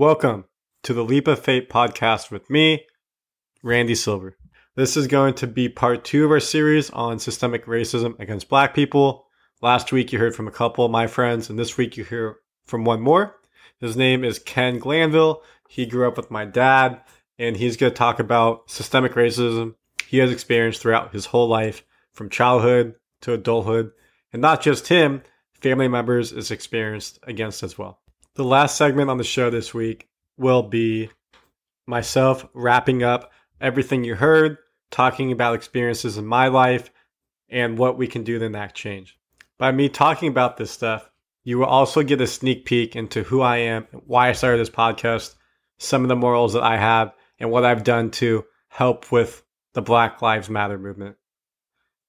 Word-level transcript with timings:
Welcome 0.00 0.46
to 0.84 0.94
the 0.94 1.04
Leap 1.04 1.28
of 1.28 1.40
Fate 1.40 1.68
podcast 1.68 2.30
with 2.30 2.48
me, 2.48 2.86
Randy 3.62 3.94
Silver. 3.94 4.34
This 4.74 4.96
is 4.96 5.06
going 5.06 5.34
to 5.34 5.46
be 5.46 5.68
part 5.68 6.06
two 6.06 6.24
of 6.24 6.30
our 6.30 6.40
series 6.40 6.88
on 6.88 7.18
systemic 7.18 7.66
racism 7.66 8.18
against 8.18 8.48
black 8.48 8.72
people. 8.72 9.26
Last 9.60 9.92
week 9.92 10.10
you 10.10 10.18
heard 10.18 10.34
from 10.34 10.48
a 10.48 10.52
couple 10.52 10.86
of 10.86 10.90
my 10.90 11.06
friends, 11.06 11.50
and 11.50 11.58
this 11.58 11.76
week 11.76 11.98
you 11.98 12.04
hear 12.04 12.36
from 12.64 12.86
one 12.86 13.02
more. 13.02 13.36
His 13.78 13.94
name 13.94 14.24
is 14.24 14.38
Ken 14.38 14.78
Glanville. 14.78 15.42
He 15.68 15.84
grew 15.84 16.08
up 16.08 16.16
with 16.16 16.30
my 16.30 16.46
dad, 16.46 17.02
and 17.38 17.54
he's 17.54 17.76
going 17.76 17.92
to 17.92 17.98
talk 17.98 18.20
about 18.20 18.70
systemic 18.70 19.12
racism 19.12 19.74
he 20.06 20.16
has 20.16 20.32
experienced 20.32 20.80
throughout 20.80 21.12
his 21.12 21.26
whole 21.26 21.46
life, 21.46 21.84
from 22.14 22.30
childhood 22.30 22.94
to 23.20 23.34
adulthood, 23.34 23.90
and 24.32 24.40
not 24.40 24.62
just 24.62 24.88
him, 24.88 25.22
family 25.60 25.88
members 25.88 26.32
is 26.32 26.50
experienced 26.50 27.18
against 27.24 27.62
as 27.62 27.76
well. 27.76 27.99
The 28.36 28.44
last 28.44 28.76
segment 28.76 29.10
on 29.10 29.18
the 29.18 29.24
show 29.24 29.50
this 29.50 29.74
week 29.74 30.08
will 30.36 30.62
be 30.62 31.10
myself 31.86 32.46
wrapping 32.54 33.02
up 33.02 33.32
everything 33.60 34.04
you 34.04 34.14
heard, 34.14 34.56
talking 34.90 35.32
about 35.32 35.54
experiences 35.54 36.16
in 36.16 36.24
my 36.26 36.48
life, 36.48 36.90
and 37.48 37.76
what 37.76 37.98
we 37.98 38.06
can 38.06 38.22
do 38.22 38.38
to 38.38 38.44
enact 38.44 38.76
change. 38.76 39.18
By 39.58 39.72
me 39.72 39.88
talking 39.88 40.28
about 40.28 40.56
this 40.56 40.70
stuff, 40.70 41.10
you 41.44 41.58
will 41.58 41.66
also 41.66 42.02
get 42.02 42.20
a 42.20 42.26
sneak 42.26 42.64
peek 42.64 42.94
into 42.94 43.22
who 43.24 43.40
I 43.40 43.58
am, 43.58 43.86
why 44.06 44.28
I 44.28 44.32
started 44.32 44.58
this 44.58 44.70
podcast, 44.70 45.34
some 45.78 46.02
of 46.02 46.08
the 46.08 46.16
morals 46.16 46.52
that 46.52 46.62
I 46.62 46.76
have, 46.76 47.12
and 47.38 47.50
what 47.50 47.64
I've 47.64 47.84
done 47.84 48.10
to 48.12 48.44
help 48.68 49.10
with 49.10 49.42
the 49.74 49.82
Black 49.82 50.22
Lives 50.22 50.48
Matter 50.48 50.78
movement. 50.78 51.16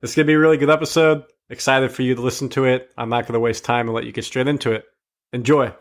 Is 0.02 0.16
going 0.16 0.26
to 0.26 0.32
be 0.32 0.36
a 0.36 0.40
really 0.40 0.58
good 0.58 0.70
episode. 0.70 1.24
Excited 1.50 1.92
for 1.92 2.02
you 2.02 2.16
to 2.16 2.22
listen 2.22 2.50
to 2.50 2.66
it. 2.66 2.90
I'm 2.98 3.10
not 3.10 3.24
going 3.24 3.34
to 3.34 3.40
waste 3.40 3.66
time 3.66 3.88
and 3.88 3.96
let 3.96 4.06
you 4.06 4.12
get 4.12 4.26
straight 4.26 4.48
into 4.48 4.72
it. 4.72 4.86
Enjoy. 5.34 5.74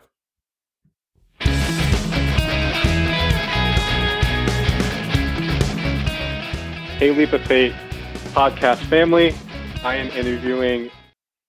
Hey, 7.01 7.09
Leap 7.09 7.33
of 7.33 7.41
podcast 7.41 8.87
family. 8.87 9.33
I 9.83 9.95
am 9.95 10.09
interviewing 10.09 10.91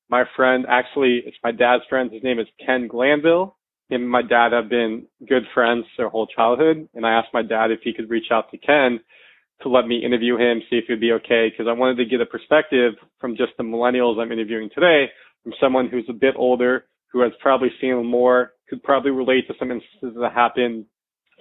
my 0.09 0.25
friend. 0.35 0.65
Actually, 0.67 1.21
it's 1.27 1.37
my 1.45 1.53
dad's 1.53 1.83
friend. 1.91 2.11
His 2.11 2.23
name 2.23 2.39
is 2.39 2.47
Ken 2.65 2.89
Glanville. 2.89 3.55
Him 3.91 4.01
and 4.01 4.11
my 4.11 4.23
dad 4.23 4.53
have 4.53 4.71
been 4.71 5.05
good 5.29 5.43
friends 5.53 5.85
their 5.99 6.09
whole 6.09 6.27
childhood. 6.27 6.89
And 6.95 7.05
I 7.05 7.13
asked 7.19 7.35
my 7.35 7.43
dad 7.43 7.71
if 7.71 7.81
he 7.85 7.93
could 7.93 8.09
reach 8.09 8.29
out 8.33 8.51
to 8.51 8.57
Ken 8.57 8.99
to 9.61 9.69
let 9.69 9.87
me 9.87 10.03
interview 10.03 10.39
him, 10.39 10.63
see 10.71 10.77
if 10.77 10.85
he'd 10.89 11.03
be 11.03 11.13
okay, 11.13 11.51
because 11.51 11.69
I 11.69 11.79
wanted 11.79 11.99
to 11.99 12.07
get 12.07 12.23
a 12.23 12.27
perspective 12.27 12.95
from 13.21 13.37
just 13.37 13.53
the 13.59 13.63
millennials 13.63 14.19
I'm 14.19 14.33
interviewing 14.33 14.71
today, 14.75 15.11
from 15.43 15.53
someone 15.61 15.87
who's 15.87 16.07
a 16.09 16.15
bit 16.15 16.33
older, 16.35 16.87
who 17.13 17.21
has 17.21 17.33
probably 17.43 17.69
seen 17.79 18.07
more, 18.07 18.55
could 18.71 18.83
probably 18.83 19.11
relate 19.11 19.49
to 19.49 19.55
some 19.59 19.71
instances 19.71 20.19
that 20.19 20.33
happened 20.33 20.87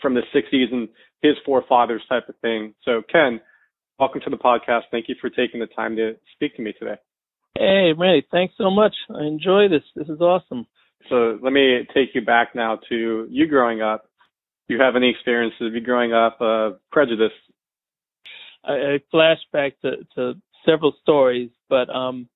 from 0.02 0.16
the 0.16 0.23
60s 0.36 0.73
and 0.73 0.89
his 1.22 1.36
forefathers 1.45 2.04
type 2.09 2.28
of 2.28 2.36
thing. 2.42 2.73
So, 2.84 3.04
Ken, 3.09 3.39
welcome 4.02 4.19
to 4.19 4.31
the 4.31 4.35
podcast. 4.35 4.81
Thank 4.89 5.07
you 5.09 5.16
for 5.21 5.30
taking 5.30 5.59
the 5.59 5.67
time 5.67 5.95
to 5.95 6.16
speak 6.33 6.55
to 6.55 6.63
me 6.63 6.73
today. 6.73 6.95
Hey, 7.55 7.91
Randy, 7.95 8.25
thanks 8.31 8.55
so 8.58 8.71
much. 8.71 8.95
I 9.16 9.25
enjoy 9.25 9.67
this. 9.69 9.83
This 9.95 10.08
is 10.08 10.19
awesome. 10.19 10.66
So 11.08 11.38
let 11.43 11.53
me 11.53 11.88
take 11.93 12.09
you 12.16 12.21
back 12.21 12.55
now 12.55 12.80
to 12.89 13.27
you 13.30 13.47
growing 13.47 13.83
up. 13.83 14.09
Do 14.67 14.73
you 14.73 14.81
have 14.81 14.95
any 14.95 15.08
experiences 15.08 15.61
of 15.61 15.75
you 15.75 15.81
growing 15.81 16.13
up 16.13 16.41
uh, 16.41 16.71
prejudice? 16.91 17.31
I, 18.63 18.73
I 18.73 18.99
flash 19.11 19.38
back 19.53 19.80
to, 19.81 19.97
to 20.15 20.33
several 20.65 20.93
stories, 21.03 21.52
but 21.69 21.88
um, 21.95 22.27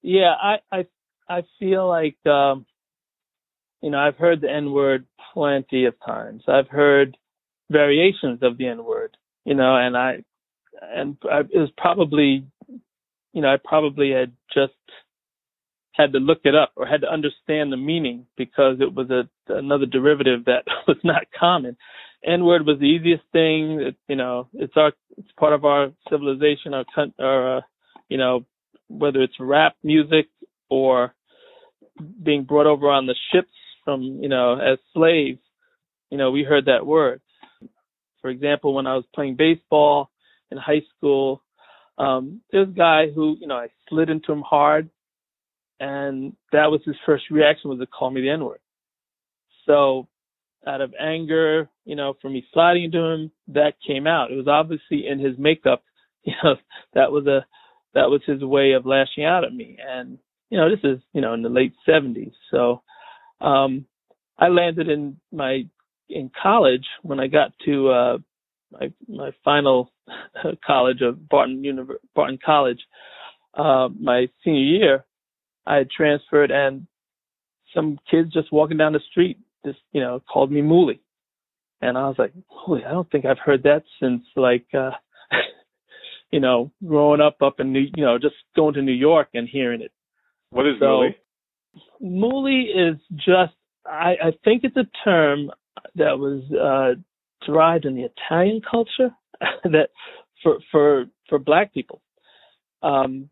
yeah, 0.00 0.32
I 0.42 0.56
I 0.70 0.86
I 1.28 1.42
feel 1.58 1.86
like 1.88 2.16
um, 2.26 2.64
you 3.82 3.90
know 3.90 3.98
I've 3.98 4.16
heard 4.16 4.40
the 4.40 4.50
N 4.50 4.72
word 4.72 5.06
plenty 5.34 5.84
of 5.84 5.94
times. 6.06 6.42
I've 6.48 6.68
heard 6.68 7.18
variations 7.70 8.38
of 8.42 8.56
the 8.56 8.68
N 8.68 8.84
word, 8.84 9.16
you 9.44 9.54
know, 9.54 9.76
and 9.76 9.96
I 9.96 10.22
and 10.94 11.16
I, 11.30 11.40
it 11.40 11.58
was 11.58 11.70
probably, 11.76 12.46
you 13.32 13.42
know, 13.42 13.52
I 13.52 13.56
probably 13.62 14.10
had 14.12 14.32
just 14.52 14.72
had 15.92 16.12
to 16.12 16.18
look 16.18 16.40
it 16.44 16.54
up 16.54 16.72
or 16.76 16.86
had 16.86 17.02
to 17.02 17.12
understand 17.12 17.70
the 17.72 17.76
meaning 17.76 18.26
because 18.36 18.78
it 18.80 18.94
was 18.94 19.10
a 19.10 19.28
another 19.52 19.86
derivative 19.86 20.46
that 20.46 20.64
was 20.88 20.96
not 21.04 21.24
common. 21.38 21.76
N 22.24 22.44
word 22.44 22.66
was 22.66 22.78
the 22.78 22.86
easiest 22.86 23.24
thing. 23.32 23.80
It, 23.80 23.96
you 24.08 24.16
know, 24.16 24.48
it's 24.54 24.76
our 24.76 24.92
it's 25.16 25.32
part 25.38 25.52
of 25.52 25.64
our 25.64 25.92
civilization, 26.10 26.74
our 26.74 26.84
our 27.20 27.58
uh, 27.58 27.60
you 28.08 28.16
know, 28.16 28.44
whether 28.88 29.20
it's 29.22 29.34
rap 29.40 29.76
music 29.82 30.28
or 30.70 31.14
being 32.22 32.44
brought 32.44 32.66
over 32.66 32.88
on 32.90 33.06
the 33.06 33.14
ships 33.32 33.52
from 33.84 34.02
you 34.22 34.28
know 34.28 34.58
as 34.58 34.78
slaves. 34.94 35.40
You 36.10 36.18
know, 36.18 36.30
we 36.30 36.44
heard 36.44 36.66
that 36.66 36.86
word. 36.86 37.20
For 38.20 38.30
example, 38.30 38.74
when 38.74 38.86
I 38.86 38.94
was 38.94 39.04
playing 39.14 39.36
baseball, 39.36 40.11
in 40.52 40.58
high 40.58 40.82
school. 40.96 41.42
Um, 41.98 42.40
a 42.52 42.64
guy 42.66 43.10
who, 43.14 43.36
you 43.40 43.46
know, 43.46 43.56
I 43.56 43.68
slid 43.88 44.10
into 44.10 44.32
him 44.32 44.42
hard, 44.42 44.88
and 45.80 46.34
that 46.52 46.70
was 46.70 46.80
his 46.86 46.96
first 47.04 47.24
reaction 47.30 47.70
was 47.70 47.80
to 47.80 47.86
call 47.86 48.10
me 48.10 48.20
the 48.20 48.30
N 48.30 48.44
word. 48.44 48.60
So, 49.66 50.08
out 50.66 50.80
of 50.80 50.94
anger, 51.00 51.68
you 51.84 51.96
know, 51.96 52.14
for 52.22 52.30
me 52.30 52.46
sliding 52.52 52.84
into 52.84 52.98
him, 52.98 53.32
that 53.48 53.74
came 53.86 54.06
out. 54.06 54.30
It 54.30 54.36
was 54.36 54.48
obviously 54.48 55.06
in 55.06 55.18
his 55.18 55.36
makeup. 55.38 55.82
You 56.24 56.34
know, 56.44 56.54
that 56.94 57.10
was 57.10 57.26
a 57.26 57.44
that 57.94 58.08
was 58.08 58.20
his 58.24 58.44
way 58.44 58.74
of 58.74 58.86
lashing 58.86 59.24
out 59.24 59.42
at 59.42 59.52
me. 59.52 59.76
And 59.84 60.18
you 60.50 60.56
know, 60.56 60.70
this 60.70 60.78
is 60.84 61.00
you 61.12 61.20
know 61.20 61.34
in 61.34 61.42
the 61.42 61.48
late 61.48 61.72
'70s. 61.88 62.30
So, 62.52 62.80
um, 63.40 63.86
I 64.38 64.46
landed 64.46 64.88
in 64.88 65.16
my 65.32 65.64
in 66.08 66.30
college 66.40 66.86
when 67.02 67.18
I 67.18 67.26
got 67.26 67.52
to 67.64 67.88
uh, 67.88 68.18
my 68.72 68.92
my 69.08 69.30
final 69.44 69.90
college 70.66 71.00
of 71.02 71.28
Barton 71.28 71.62
Univer- 71.62 72.00
Barton 72.14 72.38
College, 72.44 72.80
uh, 73.54 73.88
my 73.98 74.28
senior 74.44 74.60
year, 74.60 75.04
I 75.66 75.76
had 75.76 75.90
transferred, 75.90 76.50
and 76.50 76.86
some 77.74 77.98
kids 78.10 78.32
just 78.32 78.52
walking 78.52 78.76
down 78.76 78.92
the 78.92 79.00
street 79.10 79.38
just 79.64 79.78
you 79.92 80.00
know 80.00 80.20
called 80.32 80.50
me 80.50 80.62
Mooly, 80.62 81.00
and 81.80 81.96
I 81.96 82.08
was 82.08 82.16
like, 82.18 82.32
holy, 82.48 82.84
I 82.84 82.90
don't 82.90 83.10
think 83.10 83.24
I've 83.24 83.38
heard 83.38 83.62
that 83.64 83.84
since 84.00 84.22
like. 84.36 84.66
uh 84.74 84.90
you 86.32 86.40
know, 86.40 86.72
growing 86.84 87.20
up 87.20 87.36
up 87.42 87.60
in 87.60 87.72
New, 87.72 87.86
you 87.94 88.04
know, 88.04 88.18
just 88.18 88.34
going 88.56 88.74
to 88.74 88.82
New 88.82 88.92
York 88.92 89.28
and 89.34 89.48
hearing 89.48 89.82
it. 89.82 89.92
What 90.50 90.66
is 90.66 90.76
so, 90.80 90.86
Mooly? 90.86 91.14
Mooly 92.02 92.62
is 92.74 92.98
just, 93.16 93.54
I, 93.86 94.14
I 94.22 94.30
think 94.44 94.64
it's 94.64 94.76
a 94.76 94.88
term 95.04 95.50
that 95.94 96.18
was 96.18 96.42
uh, 96.52 97.00
derived 97.46 97.84
in 97.84 97.94
the 97.94 98.04
Italian 98.04 98.60
culture 98.68 99.10
that 99.64 99.88
for 100.42 100.58
for 100.70 101.06
for 101.28 101.38
black 101.38 101.72
people. 101.72 102.00
Um, 102.82 103.28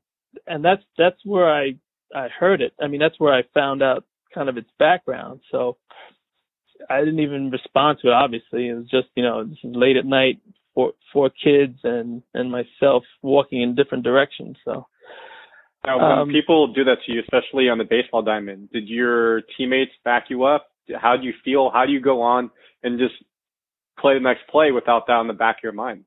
and 0.46 0.64
that's 0.64 0.82
that's 0.96 1.18
where 1.24 1.52
I 1.52 1.74
I 2.14 2.28
heard 2.28 2.60
it. 2.60 2.72
I 2.80 2.86
mean, 2.86 3.00
that's 3.00 3.18
where 3.18 3.34
I 3.34 3.42
found 3.54 3.82
out 3.82 4.04
kind 4.34 4.48
of 4.48 4.56
its 4.56 4.70
background. 4.78 5.40
So 5.50 5.76
I 6.88 7.00
didn't 7.00 7.20
even 7.20 7.50
respond 7.50 7.98
to 8.02 8.08
it. 8.08 8.14
Obviously, 8.14 8.68
it 8.68 8.74
was 8.74 8.88
just 8.90 9.08
you 9.14 9.22
know 9.22 9.48
late 9.64 9.96
at 9.96 10.06
night, 10.06 10.40
four 10.74 10.92
four 11.12 11.30
kids 11.30 11.78
and 11.84 12.22
and 12.34 12.50
myself 12.50 13.04
walking 13.22 13.62
in 13.62 13.74
different 13.74 14.04
directions. 14.04 14.56
So. 14.64 14.86
Now, 15.82 15.96
when 15.96 16.18
um, 16.18 16.28
people 16.28 16.74
do 16.74 16.84
that 16.84 16.98
to 17.06 17.12
you, 17.12 17.22
especially 17.22 17.70
on 17.70 17.78
the 17.78 17.84
baseball 17.84 18.20
diamond, 18.20 18.68
did 18.70 18.86
your 18.86 19.40
teammates 19.56 19.92
back 20.04 20.26
you 20.28 20.44
up? 20.44 20.66
How 21.00 21.16
do 21.16 21.26
you 21.26 21.32
feel? 21.42 21.70
How 21.72 21.86
do 21.86 21.92
you 21.92 22.02
go 22.02 22.20
on 22.20 22.50
and 22.82 22.98
just 22.98 23.14
play 24.00 24.14
the 24.14 24.20
next 24.20 24.46
play 24.48 24.72
without 24.72 25.06
that 25.06 25.20
in 25.20 25.26
the 25.26 25.32
back 25.32 25.58
of 25.58 25.62
your 25.62 25.72
mind. 25.72 26.04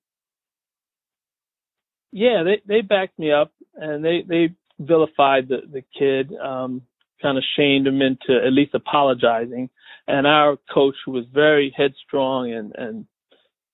Yeah, 2.12 2.44
they 2.44 2.62
they 2.68 2.81
backed 2.81 3.18
me 3.18 3.31
up 3.31 3.52
and 3.76 4.04
they 4.04 4.24
they 4.28 4.54
vilified 4.80 5.48
the 5.48 5.62
the 5.72 5.84
kid, 5.98 6.31
um, 6.38 6.81
kind 7.22 7.38
of 7.38 7.44
shamed 7.56 7.88
him 7.88 8.02
into 8.02 8.40
at 8.46 8.54
least 8.54 8.74
apologizing. 8.74 9.70
And 10.08 10.28
our 10.28 10.58
coach 10.72 10.96
was 11.08 11.26
very 11.34 11.74
headstrong 11.76 12.51
and 12.51 12.74
and 12.75 13.06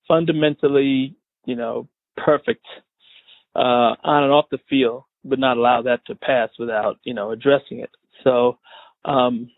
fundamentally, 0.08 1.16
you 1.46 1.56
know, 1.56 1.88
perfect 2.18 2.66
uh, 3.56 3.96
on 4.04 4.24
and 4.24 4.32
off 4.32 4.46
the 4.52 4.60
field, 4.70 5.04
would 5.24 5.40
not 5.40 5.58
allow 5.58 5.82
that 5.82 6.06
to 6.06 6.16
pass 6.16 6.50
without 6.58 6.98
you 7.04 7.14
know 7.14 7.32
addressing 7.32 7.80
it. 7.80 7.92
So 8.24 8.58
um, 9.06 9.50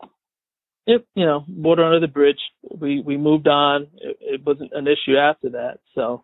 it, 0.85 1.05
you 1.15 1.25
know, 1.25 1.45
water 1.47 1.83
under 1.83 1.99
the 1.99 2.11
bridge. 2.11 2.39
We 2.79 3.01
we 3.01 3.17
moved 3.17 3.47
on. 3.47 3.87
It, 3.95 4.17
it 4.19 4.45
wasn't 4.45 4.71
an 4.73 4.87
issue 4.87 5.17
after 5.17 5.49
that. 5.51 5.79
So, 5.95 6.23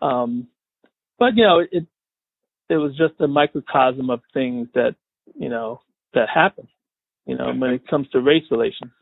um, 0.00 0.48
but 1.18 1.36
you 1.36 1.44
know, 1.44 1.58
it 1.60 1.86
it 2.68 2.76
was 2.76 2.96
just 2.96 3.20
a 3.20 3.28
microcosm 3.28 4.10
of 4.10 4.20
things 4.32 4.68
that 4.74 4.94
you 5.38 5.48
know 5.48 5.80
that 6.14 6.28
happen. 6.32 6.68
You 7.26 7.36
know, 7.36 7.52
when 7.56 7.70
it 7.70 7.88
comes 7.88 8.08
to 8.10 8.20
race 8.20 8.44
relations. 8.50 8.92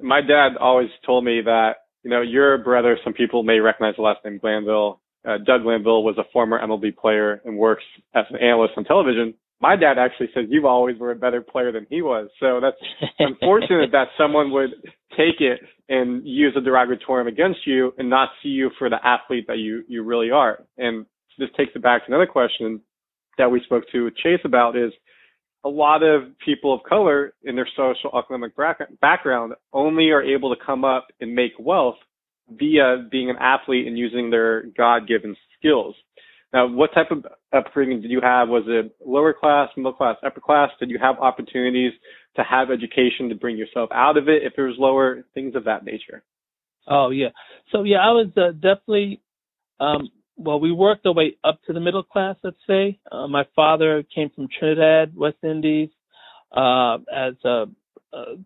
My 0.00 0.20
dad 0.20 0.56
always 0.60 0.90
told 1.04 1.24
me 1.24 1.42
that 1.44 1.76
you 2.02 2.10
know 2.10 2.22
your 2.22 2.58
brother. 2.58 2.98
Some 3.04 3.12
people 3.12 3.42
may 3.42 3.60
recognize 3.60 3.94
the 3.96 4.02
last 4.02 4.24
name 4.24 4.38
Glanville. 4.38 5.00
Uh, 5.28 5.38
Doug 5.38 5.62
Glanville 5.62 6.04
was 6.04 6.16
a 6.18 6.24
former 6.32 6.60
MLB 6.60 6.96
player 6.96 7.40
and 7.44 7.58
works 7.58 7.82
as 8.14 8.24
an 8.30 8.36
analyst 8.36 8.74
on 8.76 8.84
television. 8.84 9.34
My 9.60 9.76
dad 9.76 9.98
actually 9.98 10.28
says 10.34 10.44
you 10.48 10.66
always 10.66 10.98
were 10.98 11.10
a 11.10 11.16
better 11.16 11.40
player 11.40 11.72
than 11.72 11.86
he 11.90 12.02
was. 12.02 12.28
So 12.40 12.60
that's 12.60 12.76
unfortunate 13.18 13.90
that 13.92 14.08
someone 14.16 14.50
would 14.52 14.70
take 15.16 15.40
it 15.40 15.60
and 15.88 16.26
use 16.26 16.54
a 16.56 16.60
derogatory 16.60 17.30
against 17.30 17.66
you 17.66 17.92
and 17.98 18.08
not 18.08 18.28
see 18.42 18.50
you 18.50 18.70
for 18.78 18.88
the 18.88 18.98
athlete 19.04 19.46
that 19.48 19.58
you 19.58 19.82
you 19.88 20.02
really 20.02 20.30
are. 20.30 20.60
And 20.76 21.06
this 21.38 21.48
takes 21.56 21.72
it 21.74 21.82
back 21.82 22.04
to 22.04 22.12
another 22.12 22.26
question 22.26 22.80
that 23.38 23.50
we 23.50 23.60
spoke 23.64 23.84
to 23.92 24.10
Chase 24.22 24.40
about 24.44 24.76
is 24.76 24.92
a 25.64 25.68
lot 25.68 26.02
of 26.02 26.22
people 26.44 26.72
of 26.72 26.80
color 26.88 27.34
in 27.42 27.56
their 27.56 27.68
social 27.76 28.16
economic 28.16 28.52
background 29.00 29.54
only 29.72 30.10
are 30.10 30.22
able 30.22 30.54
to 30.54 30.64
come 30.64 30.84
up 30.84 31.08
and 31.20 31.34
make 31.34 31.52
wealth 31.58 31.96
via 32.50 33.06
being 33.10 33.28
an 33.28 33.36
athlete 33.40 33.86
and 33.86 33.98
using 33.98 34.30
their 34.30 34.64
God-given 34.76 35.36
skills. 35.58 35.94
Now, 36.52 36.66
what 36.66 36.94
type 36.94 37.10
of 37.10 37.26
upbringing 37.52 38.00
did 38.00 38.10
you 38.10 38.20
have? 38.22 38.48
Was 38.48 38.64
it 38.66 38.94
lower 39.04 39.34
class, 39.34 39.68
middle 39.76 39.92
class, 39.92 40.16
upper 40.24 40.40
class? 40.40 40.70
Did 40.80 40.90
you 40.90 40.98
have 40.98 41.18
opportunities 41.18 41.92
to 42.36 42.42
have 42.42 42.70
education 42.70 43.28
to 43.28 43.34
bring 43.34 43.58
yourself 43.58 43.90
out 43.92 44.16
of 44.16 44.28
it 44.28 44.42
if 44.42 44.54
it 44.56 44.62
was 44.62 44.76
lower? 44.78 45.24
Things 45.34 45.54
of 45.54 45.64
that 45.64 45.84
nature. 45.84 46.22
Oh 46.86 47.10
yeah. 47.10 47.28
So 47.70 47.82
yeah, 47.82 47.98
I 47.98 48.12
was 48.12 48.28
uh, 48.36 48.52
definitely 48.52 49.20
um, 49.80 50.08
well, 50.38 50.60
we 50.60 50.70
worked 50.72 51.04
our 51.04 51.12
way 51.12 51.36
up 51.42 51.60
to 51.66 51.72
the 51.72 51.80
middle 51.80 52.02
class, 52.02 52.36
let's 52.42 52.56
say. 52.66 52.98
Uh, 53.10 53.26
my 53.26 53.44
father 53.56 54.04
came 54.14 54.30
from 54.30 54.46
Trinidad, 54.58 55.14
West 55.14 55.38
Indies, 55.42 55.90
uh, 56.56 56.98
as 57.12 57.34
a, 57.44 57.64
uh, 58.12 58.36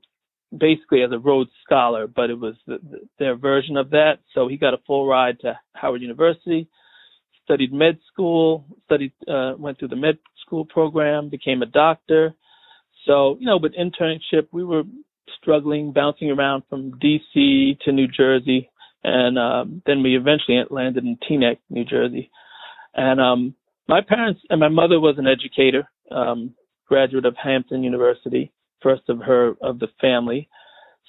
basically 0.57 1.03
as 1.03 1.13
a 1.13 1.19
Rhodes 1.19 1.51
Scholar, 1.65 2.07
but 2.07 2.31
it 2.31 2.39
was 2.39 2.55
the, 2.67 2.79
the, 2.79 3.09
their 3.19 3.37
version 3.37 3.77
of 3.77 3.91
that. 3.91 4.21
So 4.35 4.49
he 4.49 4.57
got 4.57 4.75
a 4.75 4.81
full 4.87 5.07
ride 5.07 5.39
to 5.41 5.59
Howard 5.75 6.01
University, 6.01 6.69
studied 7.44 7.73
med 7.73 7.99
school, 8.12 8.65
studied, 8.85 9.12
uh, 9.29 9.55
went 9.59 9.79
through 9.79 9.89
the 9.89 9.97
med 9.97 10.19
school 10.44 10.65
program, 10.65 11.29
became 11.29 11.62
a 11.62 11.67
doctor. 11.67 12.35
So, 13.06 13.37
you 13.41 13.47
know, 13.47 13.56
with 13.56 13.73
internship, 13.75 14.49
we 14.53 14.65
were 14.65 14.85
struggling, 15.41 15.93
bouncing 15.93 16.31
around 16.31 16.62
from 16.69 16.93
DC 17.00 17.81
to 17.81 17.93
New 17.93 18.06
Jersey, 18.06 18.71
and 19.05 19.39
um, 19.39 19.83
then 19.87 20.03
we 20.03 20.17
eventually 20.17 20.62
landed 20.71 21.05
in 21.05 21.19
Teaneck, 21.29 21.59
New 21.69 21.85
Jersey. 21.85 22.31
And 22.94 23.21
um, 23.21 23.55
my 23.89 24.00
parents 24.00 24.41
and 24.50 24.61
my 24.61 24.69
mother 24.69 25.00
was 25.00 25.17
an 25.19 25.27
educator, 25.27 25.89
um, 26.11 26.55
graduate 26.87 27.25
of 27.25 27.35
Hampton 27.43 27.83
University, 27.83 28.53
first 28.83 29.03
of 29.09 29.19
her 29.21 29.55
of 29.61 29.79
the 29.79 29.89
family. 30.00 30.49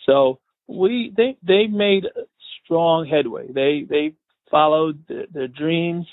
So 0.05 0.39
we 0.67 1.13
they 1.15 1.37
they 1.45 1.67
made 1.67 2.05
strong 2.63 3.07
headway. 3.07 3.51
They 3.51 3.85
they 3.87 4.15
followed 4.49 5.03
the, 5.07 5.25
their 5.31 5.47
dreams. 5.47 6.05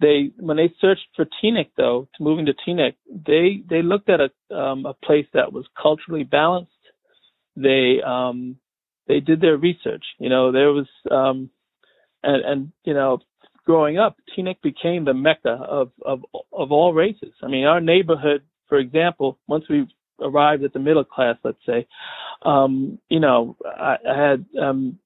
They 0.00 0.30
when 0.38 0.58
they 0.58 0.72
searched 0.80 1.06
for 1.16 1.26
Teaneck 1.42 1.70
though, 1.76 2.08
moving 2.20 2.46
to 2.46 2.54
Teaneck, 2.54 2.94
they 3.08 3.62
they 3.68 3.82
looked 3.82 4.10
at 4.10 4.20
a 4.20 4.54
um, 4.54 4.84
a 4.84 4.92
place 4.92 5.26
that 5.32 5.52
was 5.52 5.64
culturally 5.80 6.24
balanced. 6.24 6.70
They 7.56 8.02
um, 8.06 8.58
they 9.06 9.20
did 9.20 9.40
their 9.40 9.56
research. 9.56 10.04
You 10.18 10.28
know, 10.28 10.52
there 10.52 10.72
was, 10.72 10.86
um, 11.10 11.50
and, 12.22 12.44
and, 12.44 12.72
you 12.84 12.94
know, 12.94 13.18
growing 13.64 13.98
up, 13.98 14.16
Teaneck 14.36 14.60
became 14.62 15.04
the 15.04 15.14
mecca 15.14 15.50
of, 15.50 15.90
of, 16.04 16.22
of 16.52 16.72
all 16.72 16.92
races. 16.92 17.32
I 17.42 17.48
mean, 17.48 17.64
our 17.64 17.80
neighborhood, 17.80 18.42
for 18.68 18.78
example, 18.78 19.38
once 19.46 19.64
we 19.68 19.86
arrived 20.20 20.64
at 20.64 20.72
the 20.72 20.78
middle 20.78 21.04
class, 21.04 21.36
let's 21.44 21.58
say, 21.66 21.86
um, 22.42 22.98
you 23.08 23.20
know, 23.20 23.56
I, 23.64 23.96
I 24.08 24.18
had, 24.18 24.46
um, 24.60 24.98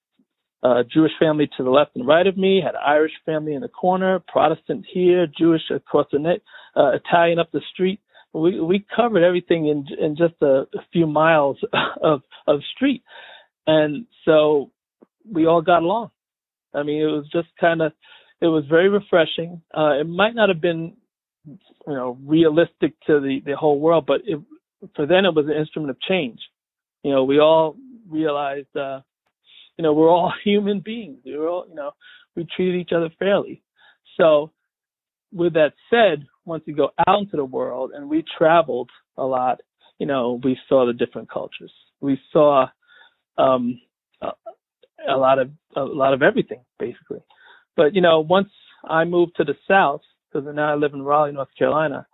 a 0.62 0.82
Jewish 0.84 1.12
family 1.18 1.48
to 1.56 1.64
the 1.64 1.70
left 1.70 1.96
and 1.96 2.06
right 2.06 2.26
of 2.26 2.36
me, 2.36 2.62
had 2.64 2.74
Irish 2.74 3.12
family 3.24 3.54
in 3.54 3.62
the 3.62 3.68
corner, 3.68 4.22
Protestant 4.28 4.84
here, 4.92 5.26
Jewish 5.26 5.62
across 5.74 6.06
the 6.12 6.18
net, 6.18 6.40
uh, 6.76 6.92
Italian 6.92 7.38
up 7.38 7.50
the 7.52 7.62
street. 7.72 8.00
We 8.32 8.60
we 8.60 8.86
covered 8.94 9.24
everything 9.24 9.66
in 9.66 9.86
in 9.98 10.16
just 10.16 10.34
a, 10.40 10.66
a 10.74 10.84
few 10.92 11.06
miles 11.06 11.58
of 12.02 12.22
of 12.46 12.60
street, 12.74 13.02
and 13.66 14.06
so 14.24 14.70
we 15.30 15.46
all 15.46 15.62
got 15.62 15.82
along. 15.82 16.10
I 16.74 16.82
mean, 16.82 17.02
it 17.02 17.06
was 17.06 17.28
just 17.32 17.48
kind 17.60 17.82
of, 17.82 17.92
it 18.40 18.46
was 18.46 18.64
very 18.68 18.88
refreshing. 18.88 19.62
Uh, 19.76 20.00
it 20.00 20.08
might 20.08 20.34
not 20.34 20.48
have 20.48 20.60
been, 20.60 20.96
you 21.46 21.58
know, 21.86 22.18
realistic 22.24 22.94
to 23.06 23.20
the, 23.20 23.40
the 23.44 23.56
whole 23.56 23.80
world, 23.80 24.04
but 24.06 24.20
it, 24.24 24.40
for 24.96 25.06
then 25.06 25.24
it 25.24 25.34
was 25.34 25.46
an 25.46 25.58
instrument 25.58 25.90
of 25.90 26.00
change. 26.00 26.40
You 27.02 27.12
know, 27.12 27.24
we 27.24 27.38
all 27.38 27.76
realized, 28.08 28.74
uh, 28.76 29.00
you 29.80 29.82
know, 29.82 29.94
we're 29.94 30.10
all 30.10 30.30
human 30.44 30.80
beings. 30.80 31.20
We're 31.24 31.48
all, 31.48 31.64
you 31.66 31.74
know, 31.74 31.92
we 32.36 32.46
treated 32.54 32.78
each 32.78 32.92
other 32.94 33.08
fairly. 33.18 33.62
So 34.18 34.52
with 35.32 35.54
that 35.54 35.72
said, 35.88 36.26
once 36.44 36.64
we 36.66 36.74
go 36.74 36.90
out 37.08 37.20
into 37.20 37.38
the 37.38 37.46
world 37.46 37.92
and 37.94 38.10
we 38.10 38.22
traveled 38.36 38.90
a 39.16 39.24
lot, 39.24 39.60
you 39.98 40.04
know, 40.04 40.38
we 40.44 40.58
saw 40.68 40.84
the 40.84 40.92
different 40.92 41.30
cultures. 41.30 41.72
We 42.02 42.20
saw 42.30 42.66
um, 43.38 43.80
a, 44.20 44.28
a 45.08 45.16
lot 45.16 45.38
of 45.38 45.50
a 45.74 45.80
lot 45.80 46.12
of 46.12 46.22
everything 46.22 46.60
basically. 46.78 47.20
But 47.74 47.94
you 47.94 48.02
know, 48.02 48.20
once 48.20 48.50
I 48.86 49.04
moved 49.04 49.36
to 49.36 49.44
the 49.44 49.54
south, 49.66 50.02
because 50.30 50.46
now 50.54 50.72
I 50.72 50.74
live 50.74 50.92
in 50.92 51.02
Raleigh, 51.02 51.32
North 51.32 51.48
Carolina, 51.58 52.06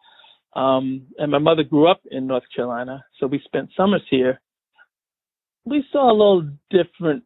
um, 0.54 1.08
and 1.18 1.32
my 1.32 1.38
mother 1.38 1.64
grew 1.64 1.90
up 1.90 2.02
in 2.12 2.28
North 2.28 2.44
Carolina, 2.54 3.04
so 3.18 3.26
we 3.26 3.40
spent 3.44 3.70
summers 3.76 4.02
here. 4.08 4.40
We 5.64 5.84
saw 5.90 6.10
a 6.10 6.12
little 6.12 6.48
different 6.70 7.24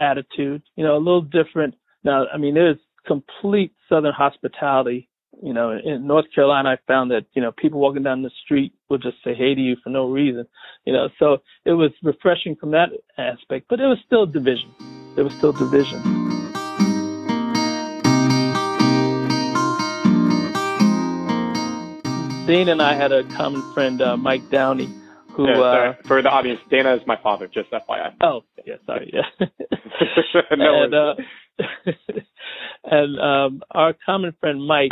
attitude, 0.00 0.62
you 0.76 0.84
know, 0.84 0.96
a 0.96 0.98
little 0.98 1.22
different. 1.22 1.74
Now, 2.02 2.26
I 2.32 2.38
mean, 2.38 2.54
there's 2.54 2.78
complete 3.06 3.72
Southern 3.88 4.12
hospitality 4.12 5.10
you 5.42 5.54
know, 5.54 5.70
in 5.72 6.06
North 6.06 6.26
Carolina, 6.34 6.70
I 6.70 6.78
found 6.86 7.10
that, 7.12 7.24
you 7.32 7.40
know, 7.40 7.52
people 7.52 7.80
walking 7.80 8.02
down 8.02 8.22
the 8.22 8.30
street 8.44 8.74
would 8.88 9.02
just 9.02 9.16
say 9.24 9.34
hey 9.34 9.54
to 9.54 9.60
you 9.60 9.76
for 9.82 9.90
no 9.90 10.10
reason, 10.10 10.46
you 10.84 10.92
know, 10.92 11.08
so 11.18 11.38
it 11.64 11.72
was 11.72 11.90
refreshing 12.02 12.56
from 12.56 12.72
that 12.72 12.90
aspect, 13.16 13.66
but 13.68 13.80
it 13.80 13.86
was 13.86 13.98
still 14.04 14.26
division. 14.26 14.70
There 15.14 15.24
was 15.24 15.32
still 15.34 15.52
division. 15.52 16.02
Dana 22.46 22.72
and 22.72 22.82
I 22.82 22.94
had 22.94 23.12
a 23.12 23.24
common 23.36 23.62
friend, 23.72 24.02
uh, 24.02 24.16
Mike 24.16 24.50
Downey, 24.50 24.88
who 25.32 25.48
yeah, 25.48 25.60
uh, 25.60 25.94
for 26.06 26.22
the 26.22 26.28
audience, 26.28 26.60
Dana 26.70 26.94
is 26.94 27.02
my 27.06 27.16
father, 27.22 27.46
just 27.46 27.70
FYI. 27.70 28.14
Oh, 28.22 28.42
yeah, 28.66 28.76
sorry, 28.86 29.12
yeah. 29.12 29.46
no 30.56 30.82
and, 30.84 30.94
uh, 30.94 31.14
and 32.84 33.20
um, 33.20 33.62
our 33.70 33.94
common 34.06 34.34
friend 34.40 34.66
Mike 34.66 34.90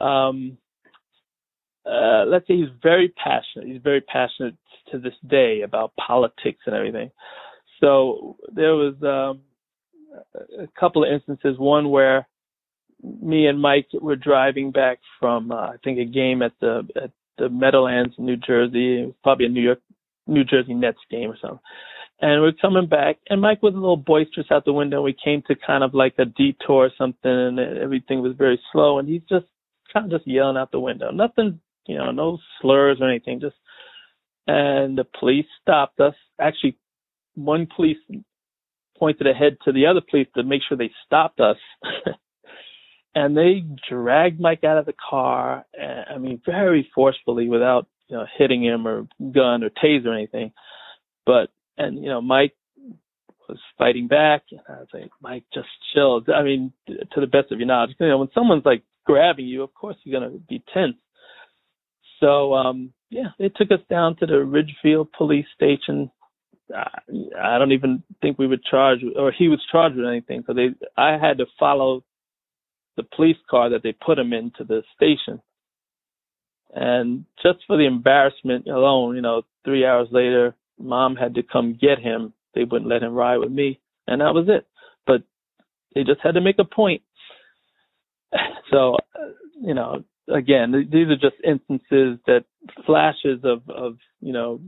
um, 0.00 0.58
uh, 1.88 2.24
let's 2.26 2.46
say 2.46 2.56
he's 2.56 2.68
very 2.82 3.08
passionate. 3.08 3.66
He's 3.66 3.82
very 3.82 4.02
passionate 4.02 4.56
to 4.92 4.98
this 4.98 5.14
day 5.26 5.62
about 5.62 5.92
politics 5.96 6.60
and 6.66 6.74
everything. 6.74 7.10
So 7.80 8.36
there 8.52 8.74
was 8.74 8.94
um, 9.02 9.40
a 10.58 10.66
couple 10.78 11.04
of 11.04 11.12
instances. 11.12 11.58
One 11.58 11.90
where 11.90 12.28
me 13.02 13.46
and 13.46 13.60
Mike 13.60 13.88
were 13.94 14.16
driving 14.16 14.70
back 14.70 14.98
from, 15.18 15.50
uh, 15.50 15.68
I 15.68 15.76
think, 15.82 15.98
a 15.98 16.04
game 16.04 16.42
at 16.42 16.52
the 16.60 16.86
at 16.96 17.10
the 17.38 17.48
Meadowlands 17.48 18.14
in 18.18 18.26
New 18.26 18.36
Jersey. 18.36 19.14
probably 19.22 19.46
a 19.46 19.48
New 19.48 19.62
York, 19.62 19.80
New 20.26 20.44
Jersey 20.44 20.74
Nets 20.74 20.98
game 21.10 21.30
or 21.30 21.36
something. 21.40 21.60
And 22.20 22.42
we're 22.42 22.52
coming 22.52 22.88
back, 22.88 23.18
and 23.30 23.40
Mike 23.40 23.62
was 23.62 23.74
a 23.74 23.78
little 23.78 23.96
boisterous 23.96 24.48
out 24.50 24.64
the 24.64 24.72
window. 24.72 25.02
We 25.02 25.16
came 25.24 25.42
to 25.46 25.54
kind 25.54 25.84
of 25.84 25.94
like 25.94 26.14
a 26.18 26.24
detour 26.24 26.86
or 26.86 26.90
something, 26.98 27.30
and 27.30 27.60
everything 27.60 28.22
was 28.22 28.34
very 28.36 28.60
slow. 28.72 28.98
And 28.98 29.08
he's 29.08 29.22
just 29.28 29.46
kind 29.92 30.04
of 30.04 30.18
just 30.18 30.28
yelling 30.28 30.56
out 30.56 30.72
the 30.72 30.80
window. 30.80 31.12
Nothing, 31.12 31.60
you 31.86 31.96
know, 31.96 32.10
no 32.10 32.38
slurs 32.60 32.98
or 33.00 33.08
anything. 33.08 33.40
Just 33.40 33.54
and 34.48 34.98
the 34.98 35.04
police 35.20 35.46
stopped 35.62 36.00
us. 36.00 36.14
Actually, 36.40 36.76
one 37.34 37.68
police 37.74 37.98
pointed 38.98 39.28
ahead 39.28 39.58
to 39.64 39.72
the 39.72 39.86
other 39.86 40.00
police 40.00 40.26
to 40.34 40.42
make 40.42 40.62
sure 40.66 40.76
they 40.76 40.90
stopped 41.06 41.38
us. 41.38 41.58
and 43.14 43.36
they 43.36 43.64
dragged 43.88 44.40
Mike 44.40 44.64
out 44.64 44.78
of 44.78 44.86
the 44.86 44.94
car. 45.10 45.64
And, 45.74 46.04
I 46.14 46.18
mean, 46.18 46.40
very 46.44 46.90
forcefully, 46.94 47.48
without 47.48 47.86
you 48.08 48.16
know 48.16 48.26
hitting 48.36 48.64
him 48.64 48.86
or 48.86 49.06
gun 49.32 49.62
or 49.62 49.70
taser 49.70 50.06
or 50.06 50.14
anything. 50.14 50.52
But 51.26 51.50
and 51.76 52.02
you 52.02 52.08
know, 52.08 52.20
Mike 52.20 52.54
was 53.48 53.58
fighting 53.78 54.08
back, 54.08 54.42
and 54.50 54.60
I 54.68 54.80
was 54.80 54.88
like, 54.92 55.10
Mike, 55.20 55.44
just 55.52 55.68
chill. 55.94 56.22
I 56.34 56.42
mean, 56.42 56.72
to 56.86 57.20
the 57.20 57.26
best 57.26 57.50
of 57.50 57.58
your 57.58 57.66
knowledge, 57.66 57.96
you 57.98 58.08
know, 58.08 58.18
when 58.18 58.28
someone's 58.34 58.66
like 58.66 58.82
grabbing 59.06 59.46
you, 59.46 59.62
of 59.62 59.72
course 59.74 59.96
you're 60.04 60.20
to 60.20 60.38
be 60.48 60.62
tense. 60.72 60.96
So, 62.20 62.54
um, 62.54 62.92
yeah, 63.10 63.28
they 63.38 63.48
took 63.48 63.70
us 63.70 63.80
down 63.88 64.16
to 64.16 64.26
the 64.26 64.44
Ridgefield 64.44 65.12
police 65.12 65.46
station. 65.54 66.10
I 66.74 67.58
don't 67.58 67.72
even 67.72 68.02
think 68.20 68.38
we 68.38 68.46
were 68.46 68.58
charged, 68.70 69.04
or 69.16 69.32
he 69.32 69.48
was 69.48 69.60
charged 69.72 69.96
with 69.96 70.06
anything. 70.06 70.44
So 70.46 70.52
they, 70.52 70.68
I 70.96 71.16
had 71.16 71.38
to 71.38 71.46
follow 71.58 72.04
the 72.98 73.04
police 73.16 73.38
car 73.50 73.70
that 73.70 73.82
they 73.82 73.92
put 73.92 74.18
him 74.18 74.34
into 74.34 74.64
the 74.64 74.82
station. 74.94 75.40
And 76.74 77.24
just 77.42 77.60
for 77.66 77.78
the 77.78 77.86
embarrassment 77.86 78.66
alone, 78.66 79.16
you 79.16 79.22
know, 79.22 79.44
three 79.64 79.86
hours 79.86 80.08
later, 80.10 80.54
mom 80.78 81.16
had 81.16 81.36
to 81.36 81.42
come 81.42 81.78
get 81.80 81.98
him. 81.98 82.34
They 82.54 82.64
wouldn't 82.64 82.90
let 82.90 83.02
him 83.02 83.14
ride 83.14 83.38
with 83.38 83.52
me, 83.52 83.80
and 84.06 84.20
that 84.20 84.34
was 84.34 84.48
it. 84.50 84.66
But 85.06 85.22
they 85.94 86.04
just 86.04 86.20
had 86.22 86.34
to 86.34 86.42
make 86.42 86.58
a 86.58 86.64
point 86.64 87.02
so, 88.70 88.96
you 89.60 89.74
know, 89.74 90.04
again, 90.32 90.72
these 90.90 91.08
are 91.08 91.16
just 91.16 91.36
instances 91.44 92.18
that 92.26 92.44
flashes 92.86 93.40
of, 93.44 93.62
of 93.70 93.96
you 94.20 94.32
know, 94.32 94.60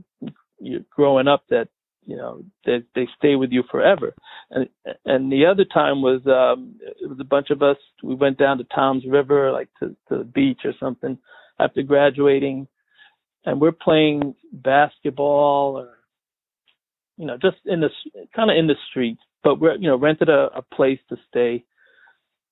growing 0.89 1.27
up 1.27 1.43
that 1.49 1.69
you 2.05 2.17
know 2.17 2.43
they 2.65 2.83
they 2.95 3.07
stay 3.17 3.35
with 3.35 3.51
you 3.51 3.63
forever. 3.69 4.13
And 4.49 4.69
and 5.05 5.31
the 5.31 5.45
other 5.45 5.65
time 5.65 6.01
was 6.01 6.21
um, 6.27 6.75
it 6.81 7.09
was 7.09 7.19
a 7.19 7.25
bunch 7.25 7.49
of 7.49 7.61
us. 7.61 7.77
We 8.03 8.15
went 8.15 8.37
down 8.37 8.57
to 8.57 8.63
Toms 8.65 9.03
River, 9.07 9.51
like 9.51 9.69
to, 9.79 9.95
to 10.09 10.19
the 10.19 10.23
beach 10.23 10.61
or 10.65 10.73
something, 10.79 11.17
after 11.59 11.81
graduating, 11.81 12.67
and 13.45 13.61
we're 13.61 13.71
playing 13.71 14.35
basketball 14.51 15.77
or 15.77 15.97
you 17.17 17.25
know 17.25 17.37
just 17.41 17.57
in 17.65 17.81
the 17.81 17.89
kind 18.35 18.51
of 18.51 18.57
in 18.57 18.67
the 18.67 18.75
streets, 18.89 19.21
but 19.43 19.59
we're 19.59 19.75
you 19.75 19.87
know 19.87 19.97
rented 19.97 20.29
a, 20.29 20.49
a 20.55 20.61
place 20.61 20.99
to 21.09 21.17
stay 21.29 21.63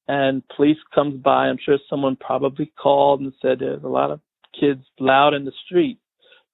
and 0.10 0.42
police 0.56 0.78
comes 0.94 1.22
by. 1.22 1.46
I'm 1.46 1.60
sure 1.64 1.78
someone 1.88 2.18
probably 2.20 2.74
called 2.82 3.22
and 3.22 3.32
said 3.42 3.60
there's 3.60 3.84
a 3.84 3.88
lot 3.88 4.10
of 4.10 4.20
kids 4.60 4.82
loud 5.00 5.36
in 5.36 5.46
the 5.46 5.52
street. 5.66 6.00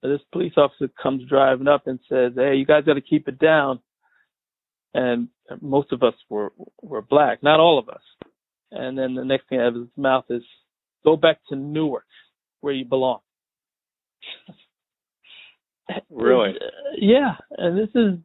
This 0.07 0.21
police 0.31 0.53
officer 0.57 0.89
comes 1.01 1.27
driving 1.27 1.67
up 1.67 1.87
and 1.87 1.99
says, 2.09 2.33
"Hey, 2.35 2.55
you 2.55 2.65
guys 2.65 2.85
got 2.85 2.93
to 2.93 3.01
keep 3.01 3.27
it 3.27 3.39
down." 3.39 3.79
And 4.93 5.29
most 5.61 5.91
of 5.91 6.03
us 6.03 6.15
were 6.29 6.53
were 6.81 7.01
black, 7.01 7.43
not 7.43 7.59
all 7.59 7.77
of 7.79 7.89
us. 7.89 8.01
And 8.71 8.97
then 8.97 9.13
the 9.15 9.25
next 9.25 9.49
thing 9.49 9.59
out 9.59 9.67
of 9.67 9.75
his 9.75 9.87
mouth 9.97 10.25
is, 10.29 10.43
"Go 11.03 11.17
back 11.17 11.39
to 11.49 11.55
Newark, 11.55 12.07
where 12.61 12.73
you 12.73 12.85
belong." 12.85 13.19
really? 16.09 16.55
Yeah, 16.97 17.35
and 17.57 17.77
this 17.77 17.89
is 17.95 18.19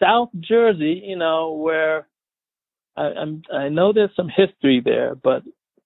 South 0.00 0.30
Jersey, 0.40 1.02
you 1.04 1.16
know, 1.16 1.52
where 1.52 2.08
I, 2.96 3.02
I'm 3.02 3.42
I 3.52 3.68
know 3.68 3.92
there's 3.92 4.14
some 4.16 4.28
history 4.28 4.80
there, 4.84 5.14
but 5.14 5.42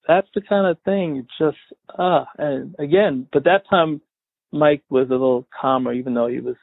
that's 0.07 0.27
the 0.33 0.41
kind 0.41 0.67
of 0.67 0.81
thing. 0.83 1.17
It's 1.17 1.37
just 1.37 1.57
ah, 1.97 2.27
and 2.37 2.75
again, 2.79 3.27
but 3.31 3.43
that 3.45 3.63
time 3.69 4.01
Mike 4.51 4.83
was 4.89 5.07
a 5.09 5.13
little 5.13 5.47
calmer, 5.59 5.93
even 5.93 6.13
though 6.13 6.27
he 6.27 6.39
was 6.39 6.55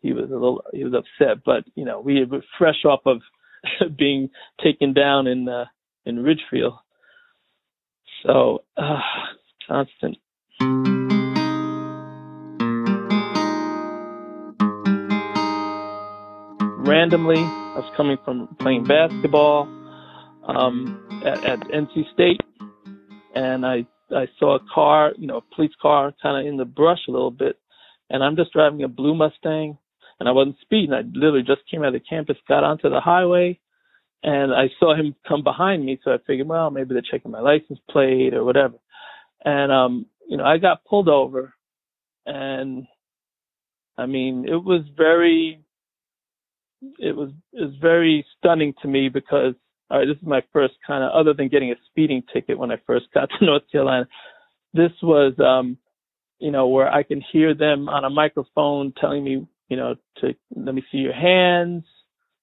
he 0.00 0.12
was 0.12 0.30
a 0.30 0.34
little 0.34 0.62
he 0.72 0.84
was 0.84 0.94
upset. 0.94 1.42
But 1.44 1.64
you 1.74 1.84
know, 1.84 2.00
we 2.00 2.24
were 2.24 2.42
fresh 2.58 2.84
off 2.84 3.00
of 3.06 3.20
being 3.98 4.30
taken 4.62 4.92
down 4.92 5.26
in 5.26 5.48
uh, 5.48 5.66
in 6.04 6.22
Ridgefield, 6.22 6.74
so 8.24 8.64
uh, 8.76 9.00
constant. 9.66 10.18
Randomly, 16.88 17.36
I 17.36 17.74
was 17.76 17.92
coming 17.96 18.16
from 18.24 18.56
playing 18.60 18.84
basketball 18.84 19.68
um, 20.44 21.22
at, 21.22 21.44
at 21.44 21.60
NC 21.68 22.10
State, 22.14 22.40
and 23.34 23.66
I 23.66 23.86
I 24.14 24.26
saw 24.38 24.56
a 24.56 24.60
car, 24.72 25.12
you 25.18 25.26
know, 25.26 25.38
a 25.38 25.54
police 25.54 25.72
car, 25.80 26.14
kind 26.22 26.40
of 26.40 26.50
in 26.50 26.56
the 26.56 26.64
brush 26.64 27.00
a 27.08 27.12
little 27.12 27.30
bit, 27.30 27.58
and 28.10 28.22
I'm 28.22 28.36
just 28.36 28.52
driving 28.52 28.82
a 28.82 28.88
blue 28.88 29.14
Mustang, 29.14 29.78
and 30.20 30.28
I 30.28 30.32
wasn't 30.32 30.56
speeding. 30.60 30.92
I 30.92 31.02
literally 31.12 31.42
just 31.42 31.68
came 31.70 31.84
out 31.84 31.94
of 31.94 32.02
campus, 32.08 32.36
got 32.48 32.64
onto 32.64 32.88
the 32.88 33.00
highway, 33.00 33.58
and 34.22 34.52
I 34.52 34.68
saw 34.78 34.94
him 34.94 35.14
come 35.26 35.42
behind 35.42 35.84
me. 35.84 36.00
So 36.02 36.12
I 36.12 36.18
figured, 36.26 36.48
well, 36.48 36.70
maybe 36.70 36.94
they're 36.94 37.02
checking 37.08 37.30
my 37.30 37.40
license 37.40 37.78
plate 37.90 38.34
or 38.34 38.44
whatever. 38.44 38.74
And 39.44 39.70
um, 39.70 40.06
you 40.28 40.36
know, 40.36 40.44
I 40.44 40.58
got 40.58 40.84
pulled 40.84 41.08
over, 41.08 41.54
and 42.26 42.86
I 43.96 44.06
mean, 44.06 44.46
it 44.48 44.62
was 44.62 44.82
very, 44.96 45.62
it 46.98 47.14
was 47.16 47.30
it 47.52 47.62
was 47.62 47.74
very 47.80 48.26
stunning 48.38 48.74
to 48.82 48.88
me 48.88 49.08
because 49.08 49.54
all 49.90 49.98
right, 49.98 50.06
this 50.06 50.16
is 50.16 50.26
my 50.26 50.42
first 50.52 50.74
kind 50.86 51.02
of, 51.02 51.12
other 51.12 51.32
than 51.34 51.48
getting 51.48 51.70
a 51.70 51.76
speeding 51.90 52.22
ticket 52.32 52.58
when 52.58 52.70
I 52.70 52.76
first 52.86 53.06
got 53.14 53.30
to 53.30 53.36
North 53.44 53.62
Carolina, 53.70 54.06
this 54.74 54.92
was, 55.02 55.34
um, 55.38 55.78
you 56.38 56.50
know, 56.50 56.68
where 56.68 56.92
I 56.92 57.02
can 57.02 57.22
hear 57.32 57.54
them 57.54 57.88
on 57.88 58.04
a 58.04 58.10
microphone 58.10 58.92
telling 59.00 59.24
me, 59.24 59.46
you 59.68 59.76
know, 59.76 59.96
to 60.18 60.34
let 60.54 60.74
me 60.74 60.84
see 60.92 60.98
your 60.98 61.14
hands, 61.14 61.84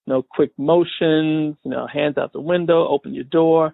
no 0.08 0.24
quick 0.24 0.52
motions, 0.58 1.56
you 1.64 1.72
know, 1.72 1.88
hands 1.92 2.18
out 2.18 2.34
the 2.34 2.42
window, 2.42 2.88
open 2.88 3.14
your 3.14 3.24
door, 3.24 3.74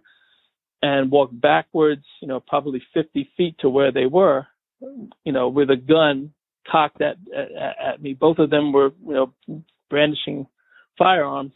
and 0.82 1.12
walk 1.12 1.30
backwards, 1.32 2.06
you 2.22 2.28
know, 2.28 2.40
probably 2.40 2.82
50 2.94 3.30
feet 3.38 3.56
to 3.60 3.70
where 3.70 3.92
they 3.92 4.06
were, 4.06 4.48
you 5.24 5.32
know, 5.32 5.48
with 5.50 5.70
a 5.70 5.76
gun 5.76 6.34
cocked 6.70 7.02
at, 7.02 7.18
at, 7.36 7.94
at 7.94 8.02
me. 8.02 8.14
Both 8.14 8.40
of 8.40 8.50
them 8.50 8.72
were, 8.72 8.92
you 9.06 9.14
know, 9.14 9.64
brandishing 9.90 10.48
firearms. 10.98 11.54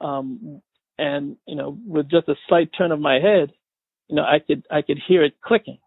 Um, 0.00 0.62
and 0.98 1.36
you 1.46 1.56
know 1.56 1.78
with 1.86 2.10
just 2.10 2.28
a 2.28 2.34
slight 2.48 2.70
turn 2.76 2.92
of 2.92 3.00
my 3.00 3.14
head 3.14 3.52
you 4.08 4.16
know 4.16 4.22
i 4.22 4.38
could 4.38 4.64
i 4.70 4.82
could 4.82 4.98
hear 5.08 5.24
it 5.24 5.34
clicking. 5.42 5.78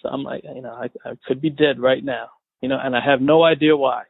So 0.00 0.08
i'm 0.08 0.22
like 0.22 0.42
you 0.44 0.62
know 0.62 0.72
i, 0.72 0.88
I 1.08 1.12
could 1.26 1.40
be 1.40 1.50
dead 1.50 1.78
right 1.78 2.04
now 2.04 2.28
you 2.60 2.68
know 2.68 2.78
and 2.82 2.96
i 2.96 3.00
have 3.04 3.20
no 3.20 3.42
idea 3.44 3.76
why 3.76 4.04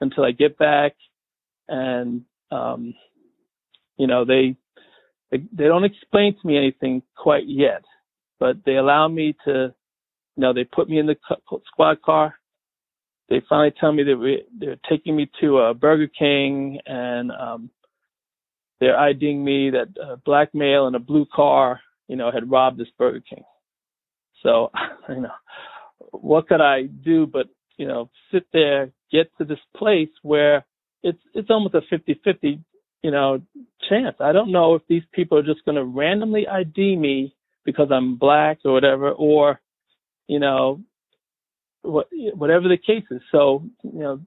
until 0.00 0.24
i 0.24 0.32
get 0.32 0.58
back 0.58 0.92
and 1.68 2.22
um 2.50 2.94
you 3.96 4.06
know 4.06 4.24
they 4.24 4.56
they, 5.30 5.38
they 5.52 5.64
don't 5.64 5.84
explain 5.84 6.36
to 6.40 6.46
me 6.46 6.56
anything 6.58 7.02
quite 7.16 7.46
yet 7.46 7.82
but 8.42 8.56
they 8.66 8.74
allow 8.74 9.06
me 9.06 9.36
to 9.44 9.72
you 10.36 10.40
know 10.40 10.52
they 10.52 10.64
put 10.64 10.88
me 10.88 10.98
in 10.98 11.06
the 11.06 11.16
squad 11.66 12.02
car. 12.02 12.34
They 13.28 13.40
finally 13.48 13.72
tell 13.78 13.92
me 13.92 14.02
that 14.02 14.16
we, 14.16 14.42
they're 14.58 14.76
taking 14.90 15.14
me 15.14 15.30
to 15.40 15.58
a 15.58 15.74
Burger 15.74 16.08
King 16.08 16.80
and 16.86 17.30
um 17.30 17.70
they're 18.82 18.98
IDing 18.98 19.44
me 19.44 19.70
that 19.70 19.94
a 20.02 20.16
black 20.16 20.52
male 20.56 20.88
in 20.88 20.96
a 20.96 20.98
blue 20.98 21.24
car, 21.32 21.80
you 22.08 22.16
know, 22.16 22.32
had 22.32 22.50
robbed 22.50 22.80
this 22.80 22.88
Burger 22.98 23.20
King. 23.20 23.44
So, 24.42 24.72
you 25.08 25.20
know, 25.20 25.30
what 26.10 26.48
could 26.48 26.60
I 26.60 26.82
do 26.82 27.24
but, 27.24 27.46
you 27.76 27.86
know, 27.86 28.10
sit 28.32 28.44
there, 28.52 28.90
get 29.12 29.30
to 29.38 29.44
this 29.44 29.60
place 29.76 30.08
where 30.22 30.66
it's 31.04 31.22
it's 31.32 31.48
almost 31.48 31.76
a 31.76 31.82
50-50, 31.94 32.58
you 33.04 33.12
know, 33.12 33.40
chance. 33.88 34.16
I 34.18 34.32
don't 34.32 34.50
know 34.50 34.74
if 34.74 34.82
these 34.88 35.04
people 35.12 35.38
are 35.38 35.44
just 35.44 35.64
going 35.64 35.76
to 35.76 35.84
randomly 35.84 36.48
ID 36.48 36.96
me 36.96 37.36
because 37.64 37.86
I'm 37.92 38.16
black 38.16 38.58
or 38.64 38.72
whatever, 38.72 39.12
or, 39.12 39.60
you 40.26 40.40
know, 40.40 40.80
what, 41.82 42.08
whatever 42.34 42.66
the 42.68 42.78
case 42.78 43.04
is. 43.12 43.20
So, 43.30 43.62
you 43.84 44.00
know, 44.00 44.20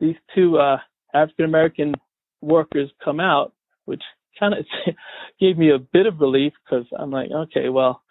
these 0.00 0.16
two 0.34 0.56
uh, 0.56 0.78
African 1.12 1.44
American 1.44 1.94
workers 2.40 2.90
come 3.04 3.20
out 3.20 3.52
which 3.84 4.02
kind 4.38 4.54
of 4.54 4.64
gave 5.40 5.58
me 5.58 5.70
a 5.70 5.78
bit 5.78 6.06
of 6.06 6.20
relief 6.20 6.52
because 6.64 6.86
I'm 6.98 7.10
like, 7.10 7.30
okay, 7.30 7.68
well, 7.68 8.02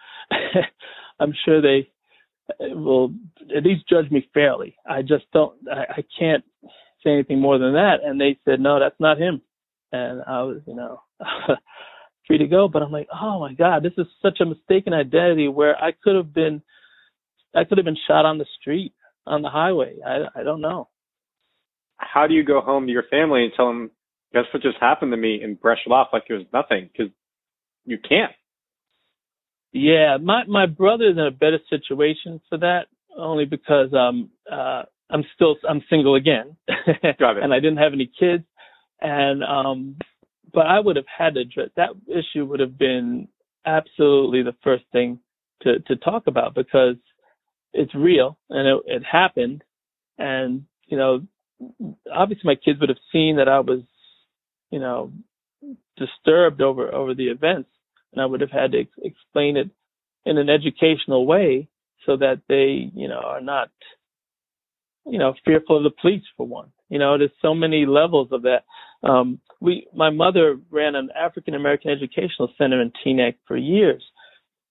I'm 1.20 1.34
sure 1.46 1.62
they 1.62 1.90
will 2.60 3.14
at 3.56 3.64
least 3.64 3.88
judge 3.90 4.10
me 4.12 4.28
fairly. 4.34 4.76
I 4.88 5.02
just 5.02 5.26
don't, 5.34 5.58
I, 5.72 6.00
I 6.00 6.04
can't 6.20 6.44
say 7.04 7.12
anything 7.12 7.40
more 7.40 7.58
than 7.58 7.74
that. 7.74 7.98
And 8.04 8.20
they 8.20 8.38
said, 8.46 8.60
no, 8.60 8.80
that's 8.80 9.00
not 9.00 9.18
him. 9.18 9.42
And 9.92 10.22
I 10.28 10.44
was, 10.44 10.62
you 10.66 10.76
know, 10.76 11.02
free 12.28 12.38
to 12.38 12.48
go. 12.48 12.68
But 12.68 12.82
I'm 12.82 12.92
like, 12.92 13.08
oh 13.14 13.40
my 13.40 13.54
God, 13.54 13.84
this 13.84 13.94
is 13.98 14.08
such 14.22 14.40
a 14.40 14.46
mistaken 14.46 14.94
identity 14.94 15.48
where 15.48 15.82
I 15.82 15.92
could 15.92 16.16
have 16.16 16.34
been, 16.34 16.62
I 17.56 17.64
could 17.64 17.78
have 17.78 17.86
been 17.86 17.98
shot 18.08 18.26
on 18.26 18.38
the 18.38 18.46
street, 18.60 18.94
on 19.26 19.42
the 19.42 19.50
highway. 19.50 19.98
I, 20.06 20.40
I 20.40 20.44
don't 20.44 20.62
know. 20.62 20.90
How 21.98 22.28
do 22.28 22.34
you 22.34 22.44
go 22.44 22.62
home 22.62 22.88
to 22.88 22.92
your 22.92 23.04
family 23.12 23.44
and 23.44 23.54
tell 23.56 23.68
them 23.68 23.92
guess 24.34 24.46
what 24.54 24.64
just 24.64 24.78
happened 24.80 25.12
to 25.12 25.18
me 25.18 25.42
and 25.44 25.60
brush 25.60 25.80
it 25.86 25.92
off 25.92 26.10
like 26.14 26.24
it 26.30 26.34
was 26.34 26.46
nothing 26.54 26.90
because 26.92 27.12
you 27.86 27.98
can't. 27.98 28.32
Yeah, 29.74 30.18
my 30.22 30.44
my 30.46 30.66
brother's 30.66 31.18
in 31.18 31.24
a 31.26 31.32
better 31.32 31.60
situation 31.70 32.42
for 32.50 32.58
that 32.60 32.88
only 33.18 33.46
because 33.46 33.94
um 33.94 34.30
uh 34.52 34.84
I'm 35.10 35.24
still 35.36 35.58
I'm 35.68 35.84
single 35.90 36.16
again. 36.16 36.56
and 36.68 37.54
I 37.54 37.60
didn't 37.60 37.78
have 37.78 37.94
any 37.94 38.12
kids 38.20 38.44
and 39.02 39.44
um 39.44 39.98
but 40.54 40.68
I 40.68 40.80
would 40.80 40.98
have 40.98 41.06
had 41.08 41.36
to 41.36 41.42
address 41.42 41.70
that 41.78 41.92
issue 42.08 42.46
would 42.46 42.60
have 42.60 42.78
been 42.78 43.28
absolutely 43.66 44.44
the 44.44 44.56
first 44.64 44.84
thing 44.92 45.20
to 45.64 45.80
to 45.82 45.96
talk 45.98 46.28
about 46.28 46.56
because 46.56 46.96
it's 47.74 47.94
real 47.96 48.38
and 48.50 48.68
it, 48.68 48.84
it 48.98 49.04
happened 49.04 49.64
and 50.18 50.66
you 50.88 50.98
know 50.98 51.22
obviously 52.14 52.44
my 52.46 52.56
kids 52.56 52.80
would 52.80 52.90
have 52.90 52.98
seen 53.12 53.38
that 53.38 53.48
I 53.48 53.60
was 53.60 53.82
you 54.72 54.80
know, 54.80 55.12
disturbed 55.98 56.62
over 56.62 56.94
over 56.94 57.14
the 57.14 57.28
events, 57.28 57.70
and 58.12 58.22
I 58.22 58.26
would 58.26 58.42
have 58.42 58.52
had 58.52 58.72
to 58.72 58.82
ex- 58.82 58.90
explain 59.04 59.58
it 59.58 59.70
in 60.26 60.38
an 60.38 60.50
educational 60.50 61.26
way 61.26 61.68
so 62.06 62.18
that 62.18 62.42
they, 62.50 62.92
you 62.96 63.08
know, 63.08 63.22
are 63.24 63.42
not, 63.42 63.70
you 65.06 65.20
know, 65.20 65.34
fearful 65.46 65.78
of 65.78 65.84
the 65.84 66.02
police 66.02 66.24
for 66.36 66.48
one. 66.48 66.72
You 66.90 67.00
know, 67.00 67.18
there's 67.18 67.32
so 67.42 67.54
many 67.54 67.86
levels 67.86 68.30
of 68.32 68.44
that. 68.44 68.64
Um, 69.04 69.40
we, 69.60 69.88
my 69.96 70.10
mother 70.10 70.58
ran 70.70 70.96
an 70.96 71.10
African 71.16 71.54
American 71.54 71.92
educational 71.92 72.52
center 72.58 72.82
in 72.82 72.92
Teaneck 73.06 73.36
for 73.48 73.58
years, 73.58 74.04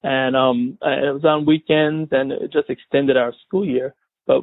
and 0.02 0.37
um, 0.37 0.78
it 0.83 1.14
was 1.14 1.25
on 1.25 1.47
weekends 1.47 2.11
and 2.12 2.33
it 2.33 2.52
just 2.52 2.71
extended 2.71 3.16
our 3.16 3.33
school 3.47 3.64
year. 3.64 3.95
But 4.26 4.42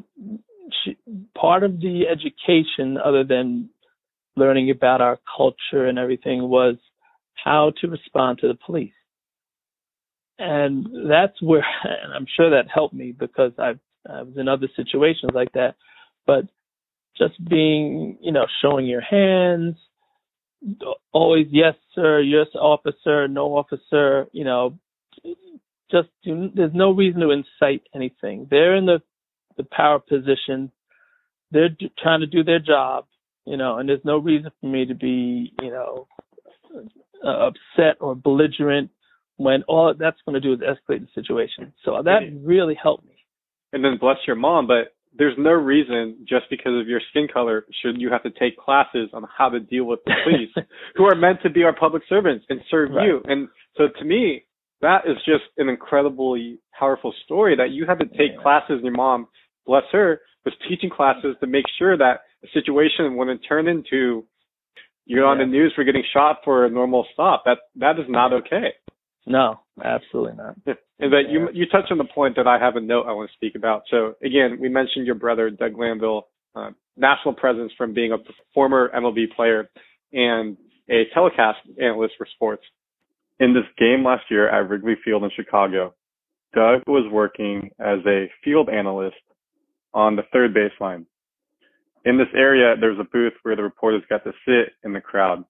she, 0.84 0.98
part 1.36 1.64
of 1.64 1.80
the 1.80 2.04
education, 2.08 2.98
other 2.98 3.24
than 3.24 3.70
learning 4.38 4.70
about 4.72 5.01
our 5.01 5.20
culture 5.38 5.88
and 5.88 6.00
everything 6.00 6.50
was 6.50 6.75
how 7.44 7.74
to 7.82 7.88
respond 7.88 8.39
to 8.39 8.48
the 8.48 8.58
police. 8.65 8.94
and 10.39 11.10
that's 11.10 11.41
where, 11.41 11.65
and 11.84 12.13
I'm 12.13 12.27
sure 12.36 12.51
that 12.51 12.70
helped 12.74 12.94
me 12.94 13.12
because 13.12 13.53
I've 13.60 13.79
I 14.10 14.22
was 14.22 14.38
in 14.38 14.48
other 14.48 14.70
situations 14.75 15.32
like 15.34 15.51
that, 15.53 15.75
but 16.25 16.46
just 17.17 17.34
being, 17.50 18.17
you 18.22 18.32
know, 18.32 18.46
showing 18.62 18.86
your 18.86 19.01
hands, 19.01 19.75
always 21.12 21.48
yes 21.51 21.75
sir, 21.94 22.22
yes 22.22 22.48
officer, 22.56 23.27
no 23.27 23.58
officer, 23.58 24.27
you 24.32 24.46
know, 24.46 24.77
just 25.91 26.10
do, 26.24 26.50
there's 26.56 26.74
no 26.74 26.91
reason 26.91 27.22
to 27.22 27.32
incite 27.32 27.84
anything. 27.94 28.48
They're 28.50 28.75
in 28.75 28.86
the 28.86 29.01
the 29.58 29.65
power 29.65 30.00
position. 30.00 30.72
They're 31.51 31.70
do, 31.70 31.89
trying 32.01 32.22
to 32.22 32.27
do 32.27 32.44
their 32.44 32.60
job, 32.60 33.06
you 33.48 33.56
know, 33.56 33.77
and 33.77 33.88
there's 33.88 34.04
no 34.04 34.18
reason 34.18 34.51
for 34.60 34.68
me 34.68 34.86
to 34.86 34.94
be, 34.94 35.54
you 35.62 35.72
know, 35.72 36.08
uh, 37.24 37.48
upset 37.48 37.96
or 38.01 38.13
belligerent 38.13 38.92
when 39.38 39.63
all 39.68 39.94
that's 39.98 40.18
going 40.25 40.34
to 40.34 40.42
do 40.42 40.54
is 40.54 40.60
escalate 40.60 41.00
the 41.00 41.08
situation. 41.16 41.74
So 41.86 42.01
that 42.04 42.20
really 42.44 42.77
helped 42.82 43.06
me. 43.06 43.16
And 43.72 43.84
then 43.84 43.98
bless 44.00 44.18
your 44.27 44.36
mom, 44.36 44.68
but 44.68 44.96
there's 45.18 45.36
no 45.38 45.51
reason 45.51 46.25
just 46.27 46.46
because 46.50 46.80
of 46.80 46.88
your 46.88 47.01
skin 47.10 47.27
color 47.32 47.66
should 47.82 48.01
you 48.01 48.10
have 48.12 48.24
to 48.24 48.32
take 48.32 48.58
classes 48.58 49.10
on 49.13 49.25
how 49.36 49.50
to 49.50 49.60
deal 49.60 49.86
with 49.86 50.00
the 50.06 50.13
police 50.24 50.68
who 50.96 51.06
are 51.06 51.16
meant 51.16 51.39
to 51.44 51.50
be 51.50 51.63
our 51.63 51.75
public 51.75 52.04
servants 52.10 52.46
and 52.50 52.60
serve 52.70 52.92
right. 52.92 53.06
you. 53.06 53.22
And 53.25 53.48
so 53.77 53.86
to 54.00 54.06
me, 54.06 54.44
that 54.82 55.08
is 55.08 55.16
just 55.25 55.46
an 55.58 55.70
incredibly 55.70 56.60
powerful 56.77 57.13
story 57.24 57.56
that 57.56 57.72
you 57.72 57.86
had 57.88 58.00
to 58.00 58.06
take 58.06 58.36
yeah. 58.36 58.42
classes 58.42 58.75
and 58.75 58.84
your 58.84 58.94
mom, 58.94 59.27
bless 59.66 59.84
her, 59.92 60.22
was 60.46 60.54
teaching 60.70 60.89
classes 60.89 61.36
to 61.39 61.48
make 61.48 61.66
sure 61.80 61.98
that 61.98 62.22
situation 62.54 63.16
wouldn't 63.18 63.42
turn 63.48 63.68
into 63.68 64.25
you're 65.06 65.24
yeah. 65.24 65.32
on 65.32 65.38
the 65.38 65.46
news 65.46 65.72
for 65.75 65.84
getting 65.84 66.04
shot 66.13 66.39
for 66.44 66.66
a 66.66 66.70
normal 66.70 67.06
stop. 67.13 67.44
That 67.46 67.60
that 67.75 68.00
is 68.00 68.06
not 68.10 68.34
okay. 68.34 68.74
No, 69.25 69.60
absolutely 69.84 70.36
not. 70.38 70.56
And 71.00 71.13
that 71.13 71.30
you 71.30 71.48
you 71.54 71.68
touched 71.68 71.92
on 71.92 72.00
the 72.00 72.06
point 72.06 72.38
that 72.38 72.48
I 72.48 72.58
have 72.58 72.75
a 72.75 72.82
note 72.82 73.06
I 73.08 73.12
want 73.12 73.30
to 73.30 73.34
speak 73.36 73.54
about. 73.54 73.84
So 73.92 74.16
again, 74.24 74.58
we 74.60 74.68
mentioned 74.68 75.06
your 75.06 75.13
brother 75.13 75.51
Doug 75.51 75.75
Glanville, 75.75 76.24
uh, 76.56 76.72
national 76.96 77.36
presence 77.36 77.72
from 77.77 77.94
being 77.94 78.13
a 78.13 78.18
former 78.51 78.89
MLB 78.96 79.25
player 79.36 79.70
and 80.12 80.58
a 80.89 81.04
telecast 81.13 81.60
analyst 81.80 82.16
for 82.18 82.25
sports. 82.34 82.63
In 83.39 83.54
this 83.54 83.66
game 83.77 84.04
last 84.04 84.24
year 84.32 84.50
at 84.50 84.68
Wrigley 84.68 84.96
Field 85.06 85.24
in 85.24 85.30
Chicago, 85.36 85.94
Doug 86.56 86.82
was 86.88 87.08
working 87.12 87.70
as 87.80 88.00
a 88.08 88.32
field 88.44 88.70
analyst 88.70 89.18
on 89.94 90.16
the 90.16 90.24
third 90.34 90.56
baseline. 90.56 91.06
In 92.06 92.18
this 92.18 92.27
area, 92.36 92.75
there's 92.80 93.00
a 93.00 93.04
booth 93.04 93.34
where 93.44 93.56
the 93.56 93.63
reporters 93.63 94.04
got 94.10 94.24
to 94.24 94.32
sit 94.46 94.74
in 94.84 94.94
the 94.94 95.01
crowd. 95.01 95.44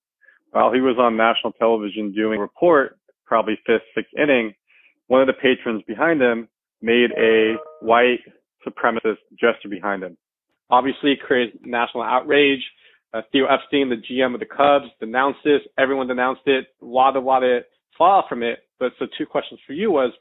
While 0.52 0.74
he 0.74 0.82
was 0.82 0.98
on 1.00 1.18
national 1.18 1.54
television 1.54 2.14
doing 2.14 2.40
a 2.40 2.42
report, 2.42 2.98
probably 3.26 3.60
fifth, 3.66 3.84
sixth 3.94 4.12
inning, 4.18 4.54
one 5.08 5.22
of 5.22 5.28
the 5.28 5.34
patrons 5.34 5.84
behind 5.88 6.22
him 6.22 6.48
made 6.82 7.12
a 7.18 7.56
white 7.82 8.20
supremacist 8.66 9.18
gesture 9.40 9.70
behind 9.70 10.04
him. 10.04 10.18
Obviously, 10.70 11.12
it 11.14 11.22
created 11.22 11.60
national 11.66 12.04
outrage. 12.04 12.64
Uh, 13.14 13.22
Theo 13.32 13.46
Epstein, 13.46 13.90
the 13.90 13.96
GM 13.96 14.34
of 14.34 14.40
the 14.40 14.46
Cubs, 14.46 14.92
denounced 15.00 15.40
this. 15.44 15.62
Everyone 15.78 16.08
denounced 16.08 16.42
it. 16.46 16.66
A 16.82 16.86
lot, 16.86 17.16
a 17.16 17.20
lot 17.20 17.44
of 17.44 17.64
fall 17.98 18.26
from 18.28 18.44
it. 18.44 18.60
But 18.80 18.92
so 19.00 19.06
two 19.18 19.26
questions 19.26 19.60
for 19.66 19.74
you 19.74 19.92
was, 19.92 20.12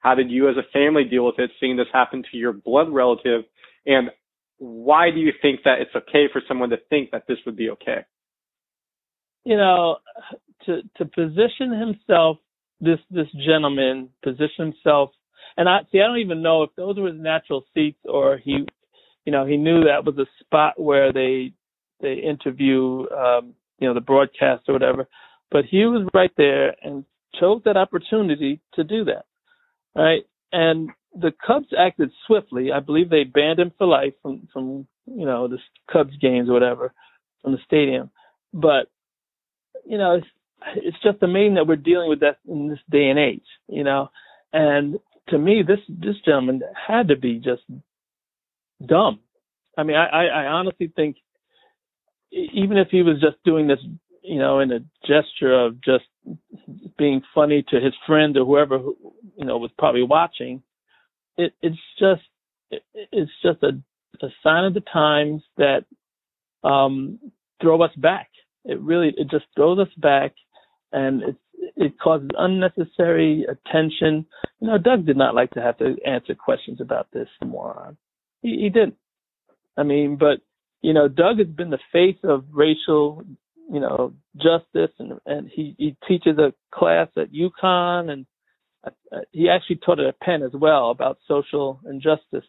how 0.00 0.14
did 0.14 0.30
you 0.30 0.48
as 0.48 0.56
a 0.56 0.70
family 0.72 1.04
deal 1.04 1.24
with 1.24 1.38
it, 1.38 1.50
seeing 1.60 1.76
this 1.76 1.86
happen 1.92 2.22
to 2.30 2.36
your 2.36 2.52
blood 2.52 2.88
relative? 2.90 3.42
And 3.86 4.10
why 4.64 5.10
do 5.10 5.18
you 5.18 5.32
think 5.42 5.60
that 5.64 5.80
it's 5.80 5.94
okay 5.94 6.26
for 6.32 6.40
someone 6.48 6.70
to 6.70 6.78
think 6.88 7.10
that 7.10 7.24
this 7.28 7.38
would 7.46 7.56
be 7.56 7.70
okay? 7.70 8.04
You 9.44 9.56
know, 9.56 9.98
to 10.66 10.82
to 10.96 11.04
position 11.04 11.78
himself 11.78 12.38
this 12.80 12.98
this 13.10 13.28
gentleman 13.46 14.10
position 14.22 14.72
himself 14.72 15.10
and 15.56 15.68
I 15.68 15.80
see 15.90 16.00
I 16.00 16.06
don't 16.06 16.18
even 16.18 16.42
know 16.42 16.62
if 16.62 16.70
those 16.76 16.96
were 16.96 17.08
his 17.08 17.20
natural 17.20 17.64
seats 17.74 18.00
or 18.04 18.38
he 18.38 18.66
you 19.24 19.32
know 19.32 19.46
he 19.46 19.56
knew 19.56 19.84
that 19.84 20.04
was 20.04 20.18
a 20.18 20.26
spot 20.40 20.80
where 20.80 21.12
they 21.12 21.52
they 22.00 22.14
interview 22.14 23.06
um 23.10 23.54
you 23.78 23.88
know 23.88 23.94
the 23.94 24.00
broadcast 24.00 24.64
or 24.68 24.74
whatever 24.74 25.08
but 25.50 25.64
he 25.64 25.84
was 25.84 26.08
right 26.14 26.32
there 26.36 26.74
and 26.82 27.04
chose 27.40 27.62
that 27.64 27.76
opportunity 27.76 28.60
to 28.74 28.84
do 28.84 29.04
that 29.04 29.24
right 29.94 30.22
and 30.52 30.90
the 31.14 31.32
Cubs 31.46 31.68
acted 31.78 32.10
swiftly 32.26 32.72
I 32.72 32.80
believe 32.80 33.10
they 33.10 33.24
banned 33.24 33.60
him 33.60 33.72
for 33.76 33.86
life 33.86 34.14
from 34.22 34.48
from 34.52 34.86
you 35.06 35.26
know 35.26 35.48
the 35.48 35.58
Cubs 35.90 36.16
games 36.20 36.48
or 36.48 36.52
whatever 36.52 36.92
from 37.42 37.52
the 37.52 37.58
stadium 37.66 38.10
but 38.52 38.88
you 39.84 39.98
know 39.98 40.14
it's 40.16 40.26
it's 40.76 40.96
just 41.02 41.22
amazing 41.22 41.54
that 41.54 41.66
we're 41.66 41.76
dealing 41.76 42.08
with 42.08 42.20
that 42.20 42.38
in 42.48 42.68
this 42.68 42.78
day 42.90 43.08
and 43.08 43.18
age, 43.18 43.44
you 43.68 43.84
know. 43.84 44.10
And 44.52 44.98
to 45.28 45.38
me, 45.38 45.62
this 45.66 45.80
this 45.88 46.16
gentleman 46.24 46.62
had 46.86 47.08
to 47.08 47.16
be 47.16 47.38
just 47.38 47.62
dumb. 48.84 49.20
I 49.76 49.82
mean, 49.82 49.96
I, 49.96 50.06
I, 50.06 50.24
I 50.24 50.46
honestly 50.46 50.92
think 50.94 51.16
even 52.30 52.76
if 52.78 52.88
he 52.90 53.02
was 53.02 53.20
just 53.20 53.42
doing 53.44 53.66
this, 53.66 53.80
you 54.22 54.38
know, 54.38 54.60
in 54.60 54.72
a 54.72 54.80
gesture 55.06 55.52
of 55.52 55.82
just 55.82 56.04
being 56.96 57.22
funny 57.34 57.64
to 57.68 57.80
his 57.80 57.94
friend 58.06 58.36
or 58.36 58.44
whoever, 58.44 58.78
who, 58.78 58.96
you 59.36 59.44
know, 59.44 59.58
was 59.58 59.70
probably 59.78 60.02
watching, 60.02 60.62
it, 61.36 61.54
it's 61.62 61.76
just 61.98 62.22
it, 62.70 62.82
it's 63.12 63.30
just 63.42 63.62
a, 63.62 63.72
a 64.24 64.28
sign 64.42 64.64
of 64.64 64.74
the 64.74 64.82
times 64.92 65.42
that 65.56 65.84
um, 66.62 67.18
throw 67.60 67.82
us 67.82 67.94
back. 67.96 68.30
It 68.64 68.80
really 68.80 69.12
it 69.16 69.30
just 69.30 69.44
throws 69.54 69.78
us 69.78 69.94
back 69.96 70.32
and 70.92 71.22
it 71.22 71.36
it 71.76 71.98
causes 71.98 72.28
unnecessary 72.38 73.44
attention. 73.48 74.26
You 74.60 74.68
know, 74.68 74.78
Doug 74.78 75.06
did 75.06 75.16
not 75.16 75.34
like 75.34 75.50
to 75.52 75.60
have 75.60 75.78
to 75.78 75.96
answer 76.06 76.34
questions 76.34 76.80
about 76.80 77.08
this 77.12 77.28
moron. 77.44 77.96
He, 78.42 78.60
he 78.62 78.70
didn't. 78.70 78.96
I 79.76 79.82
mean, 79.82 80.16
but 80.16 80.40
you 80.82 80.92
know, 80.92 81.08
Doug 81.08 81.38
has 81.38 81.48
been 81.48 81.70
the 81.70 81.78
face 81.92 82.18
of 82.22 82.44
racial, 82.52 83.24
you 83.70 83.80
know, 83.80 84.14
justice, 84.36 84.94
and 84.98 85.14
and 85.26 85.50
he 85.52 85.74
he 85.78 85.96
teaches 86.06 86.38
a 86.38 86.52
class 86.72 87.08
at 87.16 87.32
UConn, 87.32 88.10
and 88.10 88.26
he 89.32 89.48
actually 89.48 89.76
taught 89.76 90.00
at 90.00 90.20
Penn 90.20 90.42
as 90.42 90.52
well 90.52 90.90
about 90.90 91.18
social 91.28 91.80
injustice, 91.88 92.48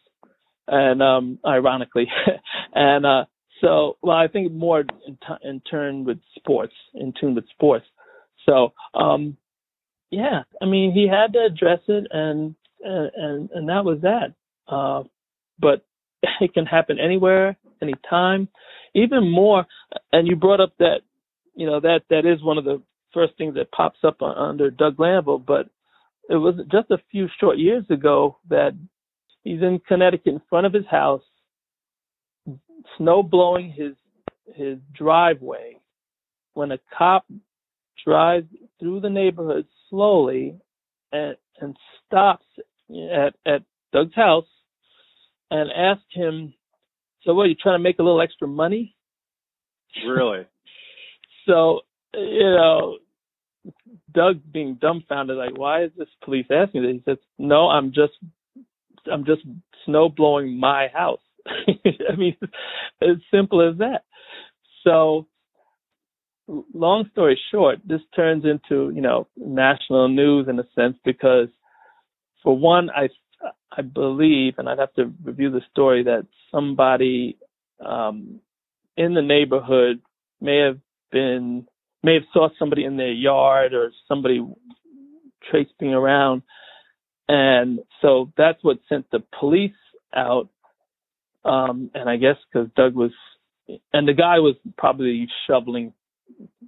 and 0.67 1.01
um, 1.01 1.39
ironically, 1.45 2.07
and 2.73 3.05
uh, 3.05 3.25
so 3.61 3.97
well, 4.01 4.17
I 4.17 4.27
think 4.27 4.51
more 4.51 4.81
in, 4.81 4.87
t- 5.15 5.47
in 5.47 5.61
turn 5.61 6.05
with 6.05 6.19
sports, 6.37 6.73
in 6.93 7.13
tune 7.19 7.35
with 7.35 7.47
sports. 7.49 7.85
So, 8.45 8.73
um, 8.93 9.37
yeah, 10.11 10.43
I 10.61 10.65
mean, 10.65 10.91
he 10.91 11.07
had 11.07 11.33
to 11.33 11.45
address 11.45 11.79
it, 11.87 12.07
and 12.11 12.55
and 12.81 13.49
and 13.51 13.69
that 13.69 13.85
was 13.85 13.99
that. 14.01 14.33
Uh, 14.67 15.03
but 15.59 15.85
it 16.41 16.53
can 16.53 16.65
happen 16.65 16.99
anywhere, 16.99 17.57
anytime. 17.81 18.47
Even 18.93 19.29
more, 19.29 19.65
and 20.13 20.27
you 20.27 20.35
brought 20.35 20.61
up 20.61 20.73
that, 20.79 21.01
you 21.53 21.65
know, 21.65 21.79
that 21.81 22.01
that 22.09 22.25
is 22.25 22.43
one 22.43 22.57
of 22.57 22.63
the 22.63 22.81
first 23.13 23.33
things 23.37 23.55
that 23.55 23.71
pops 23.71 23.99
up 24.03 24.21
under 24.21 24.71
Doug 24.71 24.97
Glanville. 24.97 25.39
But 25.39 25.69
it 26.29 26.35
was 26.35 26.55
just 26.71 26.91
a 26.91 26.97
few 27.11 27.27
short 27.39 27.57
years 27.57 27.85
ago 27.89 28.38
that 28.49 28.71
he's 29.43 29.61
in 29.61 29.79
Connecticut 29.88 30.33
in 30.33 30.41
front 30.49 30.65
of 30.65 30.73
his 30.73 30.85
house, 30.89 31.21
snow 32.97 33.23
blowing 33.23 33.71
his 33.71 33.93
his 34.55 34.77
driveway, 34.93 35.77
when 36.53 36.71
a 36.71 36.79
cop 36.97 37.25
drives 38.03 38.47
through 38.79 39.01
the 39.01 39.09
neighborhood 39.09 39.65
slowly 39.89 40.55
and 41.11 41.35
and 41.61 41.75
stops 42.05 42.45
at 42.89 43.35
at 43.45 43.63
Doug's 43.93 44.15
house 44.15 44.47
and 45.51 45.71
asks 45.71 46.03
him, 46.11 46.53
"So 47.23 47.33
what? 47.33 47.43
Are 47.43 47.49
you 47.49 47.55
trying 47.55 47.79
to 47.79 47.83
make 47.83 47.99
a 47.99 48.03
little 48.03 48.21
extra 48.21 48.47
money?" 48.47 48.95
Really? 50.05 50.45
so 51.47 51.81
you 52.13 52.51
know, 52.51 52.97
Doug 54.13 54.41
being 54.51 54.75
dumbfounded, 54.75 55.38
like, 55.38 55.58
"Why 55.58 55.84
is 55.84 55.91
this 55.97 56.08
police 56.23 56.47
asking 56.49 56.84
that?" 56.84 56.91
He 56.93 57.01
says, 57.06 57.17
"No, 57.38 57.69
I'm 57.69 57.91
just 57.91 58.13
I'm 59.12 59.25
just 59.25 59.41
snow 59.86 60.10
blowing 60.10 60.60
my 60.60 60.88
house." 60.93 61.21
I 61.47 62.15
mean, 62.17 62.36
as 63.01 63.17
simple 63.32 63.67
as 63.67 63.78
that. 63.80 64.04
So 64.84 65.28
long 66.73 67.10
story 67.12 67.39
short, 67.51 67.80
this 67.86 68.01
turns 68.15 68.45
into 68.45 68.91
you 68.93 69.01
know 69.01 69.28
national 69.36 70.08
news 70.10 70.47
in 70.47 70.60
a 70.60 70.67
sense 70.75 70.97
because, 71.04 71.49
for 72.43 72.58
one, 72.58 72.89
I 72.89 73.10
I 73.78 73.82
believe, 73.82 74.56
and 74.58 74.69
I'd 74.69 74.80
have 74.80 74.93
to 74.93 75.12
review 75.23 75.51
the 75.51 75.62
story 75.71 76.04
that 76.04 76.25
somebody 76.51 77.38
um, 77.86 78.39
in 78.95 79.13
the 79.13 79.21
neighborhood 79.21 80.01
may 80.39 80.60
have 80.60 80.80
been 81.12 81.67
may 82.05 82.15
have 82.15 82.23
saw 82.33 82.49
somebody 82.57 82.85
in 82.85 82.97
their 82.97 83.11
yard 83.11 83.73
or 83.73 83.91
somebody 84.07 84.45
traipsing 85.49 85.93
around, 85.93 86.43
and 87.27 87.79
so 88.01 88.31
that's 88.37 88.63
what 88.63 88.79
sent 88.87 89.09
the 89.11 89.23
police 89.39 89.71
out. 90.15 90.49
Um, 91.43 91.91
and 91.93 92.09
I 92.09 92.17
guess 92.17 92.37
because 92.51 92.69
Doug 92.75 92.95
was, 92.95 93.11
and 93.93 94.07
the 94.07 94.13
guy 94.13 94.39
was 94.39 94.55
probably 94.77 95.27
shoveling 95.47 95.93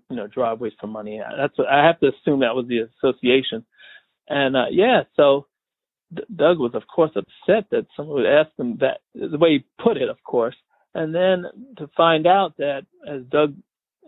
you 0.10 0.16
know 0.16 0.28
driveways 0.28 0.74
for 0.80 0.88
money. 0.88 1.22
That's 1.38 1.58
what, 1.58 1.68
I 1.68 1.86
have 1.86 2.00
to 2.02 2.08
assume 2.08 2.42
that 2.42 2.56
was 2.56 2.68
the 2.68 2.88
association. 2.98 3.66
And 4.30 4.56
uh, 4.56 4.66
yeah, 4.72 5.04
so 5.16 5.48
D- 6.14 6.24
Doug 6.36 6.60
was 6.60 6.72
of 6.74 6.84
course 6.88 7.12
upset 7.16 7.70
that 7.72 7.88
someone 7.96 8.18
would 8.18 8.26
ask 8.26 8.50
him 8.58 8.78
that 8.82 9.00
the 9.14 9.38
way 9.38 9.50
he 9.52 9.84
put 9.84 9.98
it, 9.98 10.10
of 10.10 10.24
course. 10.24 10.56
And 10.94 11.14
then 11.14 11.46
to 11.78 11.90
find 11.96 12.26
out 12.26 12.58
that 12.58 12.86
as 13.08 13.22
Doug, 13.30 13.56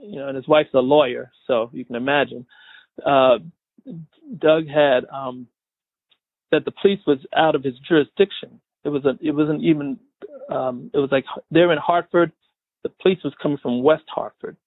you 0.02 0.18
know, 0.18 0.28
and 0.28 0.36
his 0.36 0.48
wife's 0.48 0.74
a 0.74 0.80
lawyer, 0.80 1.32
so 1.48 1.70
you 1.74 1.86
can 1.86 1.96
imagine, 1.96 2.46
uh, 3.06 3.38
Doug 4.38 4.68
had 4.68 5.06
um, 5.12 5.48
that 6.52 6.66
the 6.66 6.72
police 6.82 7.00
was 7.08 7.20
out 7.36 7.56
of 7.56 7.64
his 7.64 7.76
jurisdiction. 7.88 8.60
It 8.84 8.90
was 8.90 9.06
a, 9.06 9.18
it 9.22 9.32
wasn't 9.32 9.64
even 9.64 10.00
um, 10.50 10.92
it 10.94 10.98
was 10.98 11.10
like 11.12 11.26
they're 11.52 11.72
in 11.72 11.78
Hartford. 11.78 12.32
The 12.84 12.90
police 13.02 13.20
was 13.24 13.34
coming 13.42 13.58
from 13.62 13.84
West 13.84 14.06
Hartford. 14.08 14.58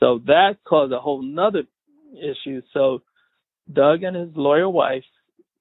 So 0.00 0.20
that 0.26 0.56
caused 0.66 0.92
a 0.92 0.98
whole 0.98 1.22
nother 1.22 1.64
issue. 2.14 2.62
So 2.72 3.02
Doug 3.72 4.02
and 4.02 4.16
his 4.16 4.30
lawyer 4.34 4.68
wife 4.68 5.04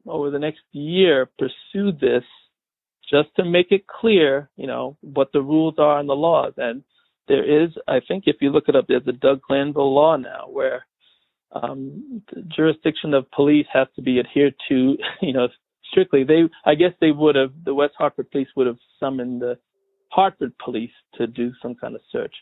over 0.08 0.30
the 0.30 0.40
next 0.40 0.62
year 0.72 1.30
pursued 1.38 2.00
this 2.00 2.24
just 3.10 3.30
to 3.36 3.46
make 3.46 3.72
it 3.72 3.86
clear, 3.88 4.50
you 4.56 4.68
know, 4.68 4.98
what 5.02 5.32
the 5.34 5.42
rules 5.42 5.76
are 5.78 6.00
and 6.00 6.10
the 6.10 6.14
laws. 6.14 6.54
And 6.58 6.84
there 7.28 7.64
is, 7.64 7.72
I 7.88 8.00
think, 8.08 8.24
if 8.28 8.38
you 8.42 8.50
look 8.50 8.66
it 8.68 8.76
up, 8.76 8.86
there's 8.88 9.08
a 9.08 9.14
Doug 9.14 9.42
Glanville 9.48 9.94
law 9.94 10.18
now 10.18 10.48
where 10.50 10.86
um, 11.52 12.22
the 12.34 12.42
jurisdiction 12.42 13.14
of 13.14 13.30
police 13.32 13.68
has 13.72 13.88
to 13.96 14.02
be 14.02 14.20
adhered 14.20 14.56
to, 14.70 14.98
you 15.22 15.34
know, 15.34 15.48
strictly. 15.92 16.24
They, 16.24 16.44
I 16.66 16.76
guess 16.76 16.92
they 17.00 17.12
would 17.12 17.36
have, 17.36 17.52
the 17.64 17.74
West 17.74 17.94
Hartford 17.98 18.32
police 18.32 18.48
would 18.56 18.68
have 18.68 18.78
summoned 19.00 19.42
the 19.42 19.58
Hartford 20.12 20.54
police 20.64 20.92
to 21.16 21.28
do 21.28 21.52
some 21.62 21.76
kind 21.76 21.96
of 21.96 22.02
search. 22.12 22.34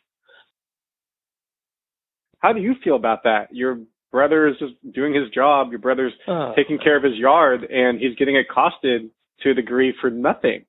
How 2.39 2.53
do 2.53 2.59
you 2.59 2.73
feel 2.83 2.95
about 2.95 3.23
that? 3.23 3.47
Your 3.51 3.79
brother 4.11 4.47
is 4.47 4.55
just 4.59 4.73
doing 4.93 5.13
his 5.13 5.29
job. 5.29 5.69
Your 5.69 5.79
brother's 5.79 6.13
uh, 6.27 6.53
taking 6.55 6.79
care 6.79 6.97
of 6.97 7.03
his 7.03 7.15
yard, 7.15 7.63
and 7.63 7.99
he's 7.99 8.15
getting 8.15 8.37
accosted 8.37 9.11
to 9.41 9.51
a 9.51 9.53
degree 9.53 9.93
for 10.01 10.09
nothing. 10.09 10.65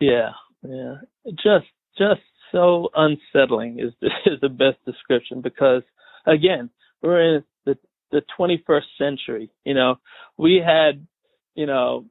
Yeah, 0.00 0.30
yeah. 0.66 0.94
Just, 1.34 1.66
just 1.98 2.22
so 2.52 2.90
unsettling 2.94 3.80
is 3.80 3.92
the, 4.00 4.08
is 4.32 4.40
the 4.40 4.48
best 4.48 4.84
description 4.86 5.40
because, 5.40 5.82
again, 6.26 6.70
we're 7.02 7.36
in 7.36 7.44
the 7.64 7.76
the 8.10 8.22
21st 8.38 8.82
century. 8.98 9.50
You 9.64 9.74
know, 9.74 9.96
we 10.36 10.62
had, 10.64 11.06
you 11.54 11.66
know, 11.66 12.04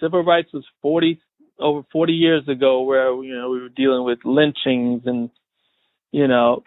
civil 0.00 0.24
rights 0.24 0.52
was 0.52 0.64
40 0.82 1.20
over 1.60 1.82
40 1.92 2.12
years 2.12 2.48
ago, 2.48 2.82
where 2.82 3.12
you 3.22 3.34
know 3.34 3.50
we 3.50 3.60
were 3.60 3.68
dealing 3.68 4.04
with 4.04 4.18
lynchings 4.24 5.02
and, 5.06 5.30
you 6.10 6.26
know, 6.26 6.64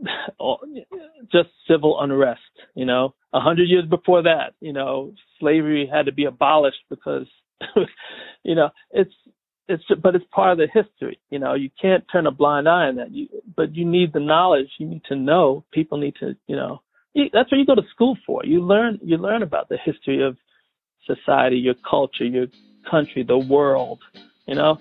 just 1.32 1.50
civil 1.68 2.00
unrest. 2.00 2.40
You 2.74 2.86
know, 2.86 3.14
a 3.32 3.40
hundred 3.40 3.68
years 3.68 3.84
before 3.86 4.22
that, 4.22 4.54
you 4.60 4.72
know, 4.72 5.12
slavery 5.40 5.90
had 5.92 6.06
to 6.06 6.12
be 6.12 6.24
abolished 6.24 6.84
because, 6.88 7.26
you 8.44 8.54
know, 8.54 8.70
it's 8.90 9.12
it's 9.68 9.84
but 10.02 10.14
it's 10.14 10.24
part 10.32 10.52
of 10.52 10.58
the 10.58 10.66
history. 10.72 11.18
You 11.30 11.38
know, 11.38 11.54
you 11.54 11.70
can't 11.80 12.04
turn 12.10 12.26
a 12.26 12.30
blind 12.30 12.68
eye 12.68 12.88
on 12.88 12.96
that. 12.96 13.12
You 13.12 13.28
but 13.56 13.74
you 13.74 13.84
need 13.84 14.12
the 14.12 14.20
knowledge. 14.20 14.68
You 14.78 14.86
need 14.86 15.04
to 15.08 15.16
know. 15.16 15.64
People 15.72 15.98
need 15.98 16.14
to, 16.20 16.36
you 16.46 16.56
know, 16.56 16.82
you, 17.14 17.24
that's 17.32 17.50
what 17.50 17.58
you 17.58 17.66
go 17.66 17.74
to 17.74 17.82
school 17.90 18.16
for. 18.26 18.44
You 18.44 18.62
learn 18.62 18.98
you 19.02 19.16
learn 19.16 19.42
about 19.42 19.68
the 19.68 19.78
history 19.84 20.22
of 20.24 20.36
society, 21.06 21.56
your 21.56 21.74
culture, 21.88 22.24
your 22.24 22.46
country, 22.90 23.22
the 23.22 23.38
world. 23.38 24.00
You 24.46 24.56
know, 24.56 24.78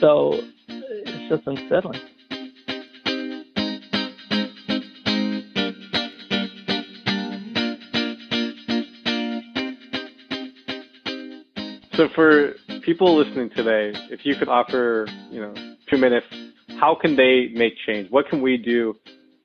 so 0.00 0.40
it's 0.68 1.28
just 1.28 1.46
unsettling. 1.46 2.00
So 11.96 12.08
for 12.14 12.54
people 12.86 13.16
listening 13.18 13.50
today, 13.50 13.92
if 14.10 14.20
you 14.22 14.36
could 14.36 14.48
offer, 14.48 15.08
you 15.28 15.40
know, 15.40 15.52
two 15.90 15.98
minutes, 15.98 16.26
how 16.80 16.96
can 16.98 17.16
they 17.16 17.48
make 17.52 17.74
change? 17.84 18.08
What 18.10 18.28
can 18.30 18.40
we 18.40 18.56
do, 18.56 18.94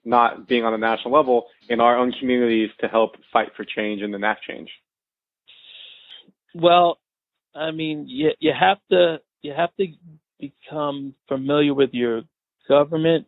not 0.06 0.48
being 0.48 0.64
on 0.64 0.76
a 0.76 0.78
national 0.78 1.12
level, 1.12 1.48
in 1.68 1.82
our 1.82 1.98
own 1.98 2.14
communities 2.20 2.70
to 2.82 2.88
help 2.88 3.16
fight 3.34 3.50
for 3.58 3.66
change 3.66 4.04
and 4.04 4.14
enact 4.14 4.44
change? 4.44 4.70
Well, 6.54 7.00
I 7.56 7.72
mean, 7.72 8.06
you 8.08 8.30
you 8.40 8.52
have 8.58 8.78
to 8.92 9.18
you 9.42 9.54
have 9.58 9.76
to 9.78 9.88
become 10.40 11.16
familiar 11.28 11.74
with 11.74 11.90
your 11.94 12.22
government, 12.70 13.26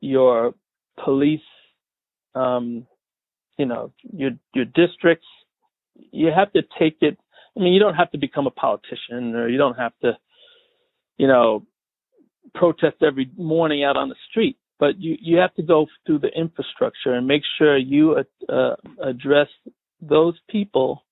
your 0.00 0.54
police, 1.02 1.40
um, 2.36 2.86
you 3.58 3.66
know, 3.66 3.92
your 4.12 4.30
your 4.54 4.66
districts. 4.66 5.26
You 6.12 6.28
have 6.28 6.52
to 6.52 6.62
take 6.78 6.98
it 7.00 7.18
I 7.56 7.60
mean, 7.60 7.72
you 7.72 7.80
don't 7.80 7.94
have 7.94 8.10
to 8.12 8.18
become 8.18 8.46
a 8.46 8.50
politician 8.50 9.34
or 9.34 9.48
you 9.48 9.58
don't 9.58 9.78
have 9.78 9.92
to, 10.02 10.18
you 11.16 11.26
know, 11.26 11.64
protest 12.54 12.96
every 13.02 13.30
morning 13.36 13.82
out 13.82 13.96
on 13.96 14.08
the 14.08 14.14
street, 14.30 14.58
but 14.78 15.00
you, 15.00 15.16
you 15.20 15.38
have 15.38 15.54
to 15.54 15.62
go 15.62 15.86
through 16.04 16.18
the 16.18 16.28
infrastructure 16.28 17.14
and 17.14 17.26
make 17.26 17.42
sure 17.58 17.76
you 17.76 18.16
uh, 18.48 18.74
address 19.02 19.48
those 20.00 20.34
people. 20.50 21.04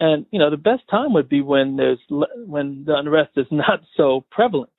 And, 0.00 0.26
you 0.32 0.40
know, 0.40 0.50
the 0.50 0.56
best 0.56 0.82
time 0.90 1.12
would 1.14 1.28
be 1.28 1.40
when 1.40 1.76
there's, 1.76 2.00
when 2.08 2.84
the 2.86 2.96
unrest 2.96 3.30
is 3.36 3.46
not 3.50 3.80
so 3.96 4.24
prevalent. 4.30 4.70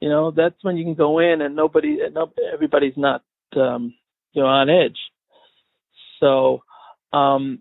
You 0.00 0.08
know, 0.08 0.30
that's 0.30 0.62
when 0.62 0.76
you 0.76 0.84
can 0.84 0.94
go 0.94 1.20
in 1.20 1.40
and 1.40 1.56
nobody, 1.56 1.98
everybody's 2.52 2.96
not, 2.96 3.22
um, 3.56 3.94
you 4.32 4.42
know, 4.42 4.48
on 4.48 4.68
edge. 4.68 4.98
So, 6.20 6.62
um, 7.12 7.60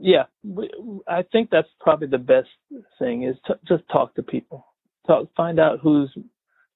yeah, 0.00 0.24
I 1.06 1.22
think 1.30 1.50
that's 1.50 1.68
probably 1.80 2.08
the 2.08 2.18
best 2.18 2.48
thing 2.98 3.24
is 3.24 3.36
to 3.46 3.58
just 3.68 3.84
talk 3.92 4.14
to 4.14 4.22
people, 4.22 4.66
talk, 5.06 5.28
find 5.36 5.60
out 5.60 5.80
who's, 5.82 6.10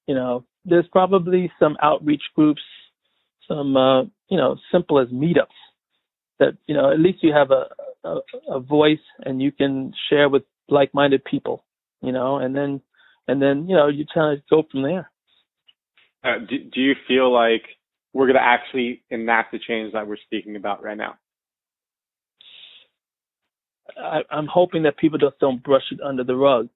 you 0.07 0.13
know, 0.13 0.45
there's 0.63 0.87
probably 0.91 1.51
some 1.59 1.75
outreach 1.81 2.21
groups, 2.35 2.61
some, 3.47 3.75
uh, 3.75 4.03
you 4.29 4.37
know, 4.37 4.57
simple 4.71 4.99
as 4.99 5.07
meetups 5.09 5.47
that, 6.39 6.57
you 6.67 6.75
know, 6.75 6.91
at 6.91 6.99
least 6.99 7.23
you 7.23 7.33
have 7.33 7.51
a, 7.51 7.67
a, 8.07 8.19
a 8.49 8.59
voice 8.59 8.99
and 9.23 9.41
you 9.41 9.51
can 9.51 9.93
share 10.09 10.29
with 10.29 10.43
like-minded 10.69 11.23
people, 11.25 11.63
you 12.01 12.11
know, 12.11 12.37
and 12.37 12.55
then, 12.55 12.81
and 13.27 13.41
then, 13.41 13.67
you 13.67 13.75
know, 13.75 13.87
you 13.87 14.05
try 14.05 14.35
to 14.35 14.43
go 14.49 14.63
from 14.71 14.83
there. 14.83 15.09
Uh, 16.23 16.39
do, 16.47 16.57
do 16.73 16.81
you 16.81 16.93
feel 17.07 17.31
like 17.31 17.63
we're 18.13 18.25
going 18.25 18.35
to 18.35 18.41
actually 18.41 19.03
enact 19.09 19.51
the 19.51 19.59
change 19.59 19.93
that 19.93 20.07
we're 20.07 20.17
speaking 20.25 20.55
about 20.55 20.83
right 20.83 20.97
now? 20.97 21.15
I, 23.97 24.21
I'm 24.31 24.47
hoping 24.47 24.83
that 24.83 24.97
people 24.97 25.19
just 25.19 25.39
don't 25.39 25.63
brush 25.63 25.83
it 25.91 25.99
under 26.01 26.23
the 26.23 26.35
rug. 26.35 26.69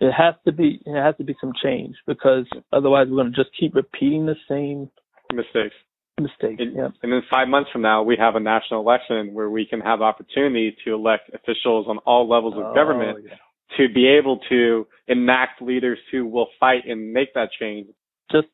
It 0.00 0.12
has 0.12 0.34
to 0.46 0.52
be 0.52 0.80
it 0.84 1.00
has 1.00 1.16
to 1.18 1.24
be 1.24 1.36
some 1.40 1.52
change 1.62 1.96
because 2.06 2.46
otherwise 2.72 3.06
we're 3.08 3.22
going 3.22 3.32
to 3.32 3.36
just 3.36 3.56
keep 3.58 3.74
repeating 3.74 4.26
the 4.26 4.36
same 4.48 4.90
mistakes. 5.32 5.74
Mistakes. 6.20 6.56
And, 6.58 6.76
yeah. 6.76 6.88
and 7.02 7.12
then 7.12 7.22
five 7.30 7.48
months 7.48 7.70
from 7.72 7.82
now, 7.82 8.02
we 8.02 8.16
have 8.18 8.34
a 8.36 8.40
national 8.40 8.80
election 8.80 9.32
where 9.32 9.48
we 9.48 9.64
can 9.64 9.80
have 9.80 10.02
opportunity 10.02 10.76
to 10.84 10.92
elect 10.94 11.30
officials 11.34 11.86
on 11.88 11.98
all 11.98 12.28
levels 12.28 12.54
of 12.54 12.64
oh, 12.64 12.74
government 12.74 13.24
yeah. 13.24 13.34
to 13.78 13.92
be 13.92 14.06
able 14.08 14.38
to 14.50 14.86
enact 15.08 15.62
leaders 15.62 15.98
who 16.10 16.26
will 16.26 16.48
fight 16.60 16.86
and 16.86 17.12
make 17.12 17.32
that 17.34 17.48
change. 17.58 17.86
Just 18.30 18.48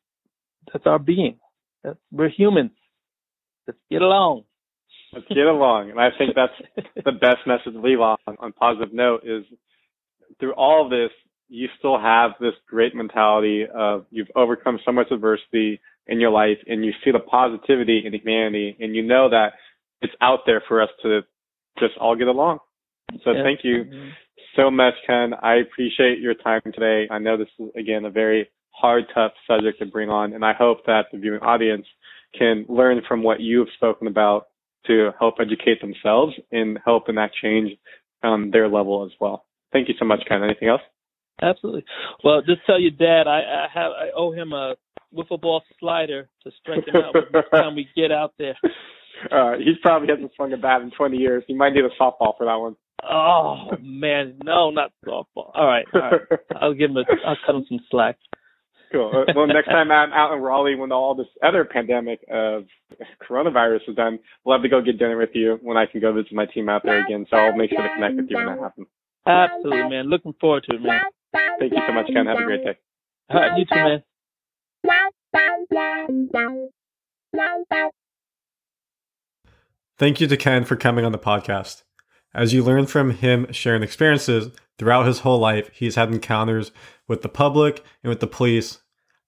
that's 0.71 0.85
our 0.85 0.99
being. 0.99 1.39
That's, 1.83 1.97
we're 2.11 2.29
humans. 2.29 2.71
Let's 3.67 3.79
get 3.91 4.01
along. 4.01 4.43
Let's 5.13 5.27
get 5.27 5.45
along. 5.45 5.91
And 5.91 5.99
I 5.99 6.09
think 6.17 6.35
that's 6.35 6.87
the 7.05 7.11
best 7.11 7.39
message 7.47 7.73
to 7.73 7.81
leave 7.81 7.99
on, 7.99 8.17
on 8.27 8.53
positive 8.53 8.93
note 8.93 9.21
is 9.23 9.43
through 10.39 10.53
all 10.53 10.85
of 10.85 10.91
this, 10.91 11.09
you 11.47 11.67
still 11.79 11.99
have 11.99 12.31
this 12.39 12.53
great 12.67 12.93
mentality 12.93 13.65
of 13.73 14.05
you've 14.11 14.29
overcome 14.35 14.79
so 14.85 14.91
much 14.91 15.07
adversity 15.11 15.79
in 16.05 16.19
your 16.19 16.29
life 16.29 16.57
and 16.67 16.85
you 16.85 16.91
see 17.03 17.11
the 17.11 17.19
positivity 17.19 18.03
in 18.05 18.13
humanity 18.13 18.77
and 18.79 18.95
you 18.95 19.01
know 19.01 19.29
that 19.29 19.53
it's 20.01 20.13
out 20.21 20.39
there 20.45 20.63
for 20.67 20.81
us 20.81 20.89
to 21.01 21.21
just 21.79 21.93
all 21.99 22.15
get 22.15 22.27
along. 22.27 22.59
So 23.23 23.31
yeah. 23.31 23.43
thank 23.43 23.61
you 23.63 23.85
mm-hmm. 23.85 24.09
so 24.55 24.69
much, 24.69 24.93
Ken. 25.07 25.31
I 25.41 25.55
appreciate 25.55 26.19
your 26.19 26.35
time 26.35 26.61
today. 26.65 27.07
I 27.09 27.17
know 27.17 27.37
this 27.37 27.47
is 27.59 27.69
again 27.77 28.05
a 28.05 28.11
very 28.11 28.49
hard, 28.71 29.05
tough 29.13 29.31
subject 29.47 29.79
to 29.79 29.85
bring 29.85 30.09
on, 30.09 30.33
and 30.33 30.45
I 30.45 30.53
hope 30.53 30.85
that 30.85 31.05
the 31.11 31.17
viewing 31.17 31.41
audience 31.41 31.85
can 32.37 32.65
learn 32.69 33.01
from 33.07 33.23
what 33.23 33.39
you 33.39 33.59
have 33.59 33.67
spoken 33.75 34.07
about 34.07 34.47
to 34.89 35.11
help 35.19 35.35
educate 35.39 35.81
themselves 35.81 36.33
and 36.51 36.77
help 36.83 37.07
enact 37.07 37.35
change 37.41 37.71
on 38.23 38.51
their 38.51 38.67
level 38.67 39.05
as 39.05 39.11
well. 39.19 39.45
Thank 39.71 39.87
you 39.87 39.95
so 39.97 40.05
much, 40.05 40.21
Ken. 40.27 40.43
Anything 40.43 40.67
else? 40.67 40.81
Absolutely. 41.41 41.85
Well, 42.23 42.41
just 42.41 42.65
tell 42.65 42.79
your 42.79 42.91
dad 42.91 43.27
I, 43.27 43.39
I 43.39 43.67
have 43.73 43.91
I 43.91 44.09
owe 44.15 44.31
him 44.31 44.51
a 44.51 44.75
wiffle 45.15 45.39
ball 45.39 45.63
slider 45.79 46.29
to 46.43 46.51
strike 46.59 46.87
him 46.87 46.95
out 46.97 47.15
next 47.33 47.49
time 47.51 47.75
we 47.75 47.87
get 47.95 48.11
out 48.11 48.33
there. 48.37 48.55
Uh, 49.29 49.57
he 49.57 49.73
probably 49.81 50.07
hasn't 50.07 50.31
swung 50.33 50.53
a 50.53 50.57
bat 50.57 50.81
in 50.81 50.91
20 50.91 51.17
years. 51.17 51.43
He 51.45 51.53
might 51.53 51.73
need 51.73 51.83
a 51.83 51.89
softball 52.01 52.37
for 52.37 52.45
that 52.45 52.55
one. 52.55 52.77
Oh 53.03 53.71
man, 53.81 54.37
no, 54.43 54.71
not 54.71 54.91
softball. 55.05 55.51
All 55.53 55.65
right, 55.65 55.85
all 55.93 56.01
right. 56.01 56.21
I'll 56.61 56.73
give 56.73 56.91
him 56.91 56.95
a. 56.95 57.03
I'll 57.25 57.37
cut 57.45 57.55
him 57.55 57.65
some 57.67 57.79
slack. 57.91 58.17
Cool. 58.91 59.11
Uh, 59.13 59.31
well, 59.35 59.47
next 59.47 59.67
time 59.69 59.91
I'm 59.91 60.11
out 60.13 60.33
in 60.33 60.41
Raleigh 60.41 60.75
when 60.75 60.91
all 60.91 61.15
this 61.15 61.27
other 61.43 61.65
pandemic 61.65 62.19
of 62.31 62.65
coronavirus 63.27 63.89
is 63.89 63.95
done, 63.95 64.19
we'll 64.43 64.55
have 64.55 64.63
to 64.63 64.69
go 64.69 64.81
get 64.81 64.99
dinner 64.99 65.17
with 65.17 65.31
you 65.33 65.59
when 65.61 65.77
I 65.77 65.85
can 65.85 66.01
go 66.01 66.13
visit 66.13 66.33
my 66.33 66.45
team 66.45 66.69
out 66.69 66.83
there 66.83 67.03
again. 67.05 67.25
So 67.29 67.37
I'll 67.37 67.55
make 67.55 67.71
sure 67.71 67.81
to 67.81 67.89
connect 67.95 68.15
with 68.15 68.25
you 68.29 68.37
when 68.37 68.45
that 68.47 68.59
happens. 68.59 68.87
Absolutely, 69.27 69.89
man. 69.89 70.09
Looking 70.09 70.33
forward 70.39 70.63
to 70.69 70.75
it, 70.75 70.81
man. 70.81 71.01
Thank 71.59 71.73
you 71.73 71.81
so 71.87 71.93
much, 71.93 72.07
Ken. 72.07 72.25
Have 72.25 72.39
a 72.39 72.43
great 72.43 72.63
day. 72.63 72.77
All 73.29 73.39
right, 73.39 73.57
you 73.57 73.65
too, 73.65 73.75
man. 73.75 74.03
Thank 79.97 80.21
you 80.21 80.27
to 80.27 80.37
Ken 80.37 80.63
for 80.63 80.75
coming 80.75 81.05
on 81.05 81.11
the 81.11 81.19
podcast. 81.19 81.83
As 82.33 82.53
you 82.53 82.63
learn 82.63 82.85
from 82.85 83.11
him 83.11 83.51
sharing 83.51 83.83
experiences 83.83 84.51
throughout 84.77 85.07
his 85.07 85.19
whole 85.19 85.39
life, 85.39 85.69
he's 85.73 85.95
had 85.95 86.13
encounters 86.13 86.71
with 87.07 87.21
the 87.21 87.29
public 87.29 87.83
and 88.03 88.09
with 88.09 88.19
the 88.19 88.27
police 88.27 88.79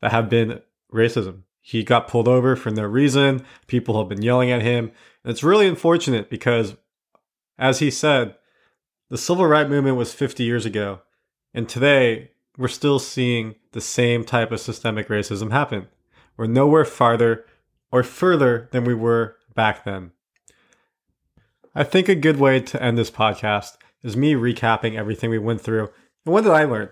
that 0.01 0.11
have 0.11 0.29
been 0.29 0.61
racism. 0.93 1.43
He 1.61 1.83
got 1.83 2.07
pulled 2.07 2.27
over 2.27 2.55
for 2.55 2.71
no 2.71 2.83
reason. 2.83 3.45
People 3.67 3.97
have 3.97 4.09
been 4.09 4.21
yelling 4.21 4.51
at 4.51 4.61
him. 4.61 4.91
And 5.23 5.31
it's 5.31 5.43
really 5.43 5.67
unfortunate 5.67 6.29
because, 6.29 6.75
as 7.57 7.79
he 7.79 7.91
said, 7.91 8.35
the 9.09 9.17
civil 9.17 9.45
rights 9.45 9.69
movement 9.69 9.97
was 9.97 10.13
50 10.13 10.43
years 10.43 10.65
ago. 10.65 11.01
And 11.53 11.67
today, 11.67 12.31
we're 12.57 12.67
still 12.67 12.99
seeing 12.99 13.55
the 13.71 13.81
same 13.81 14.23
type 14.23 14.51
of 14.51 14.59
systemic 14.59 15.07
racism 15.07 15.51
happen. 15.51 15.87
We're 16.37 16.47
nowhere 16.47 16.85
farther 16.85 17.45
or 17.91 18.03
further 18.03 18.69
than 18.71 18.85
we 18.85 18.93
were 18.93 19.37
back 19.53 19.83
then. 19.83 20.11
I 21.73 21.85
think 21.85 22.09
a 22.09 22.15
good 22.15 22.37
way 22.37 22.59
to 22.59 22.83
end 22.83 22.97
this 22.97 23.09
podcast 23.09 23.77
is 24.03 24.17
me 24.17 24.33
recapping 24.33 24.97
everything 24.97 25.29
we 25.29 25.39
went 25.39 25.61
through 25.61 25.89
and 26.25 26.33
what 26.33 26.43
did 26.43 26.51
I 26.51 26.65
learn? 26.65 26.89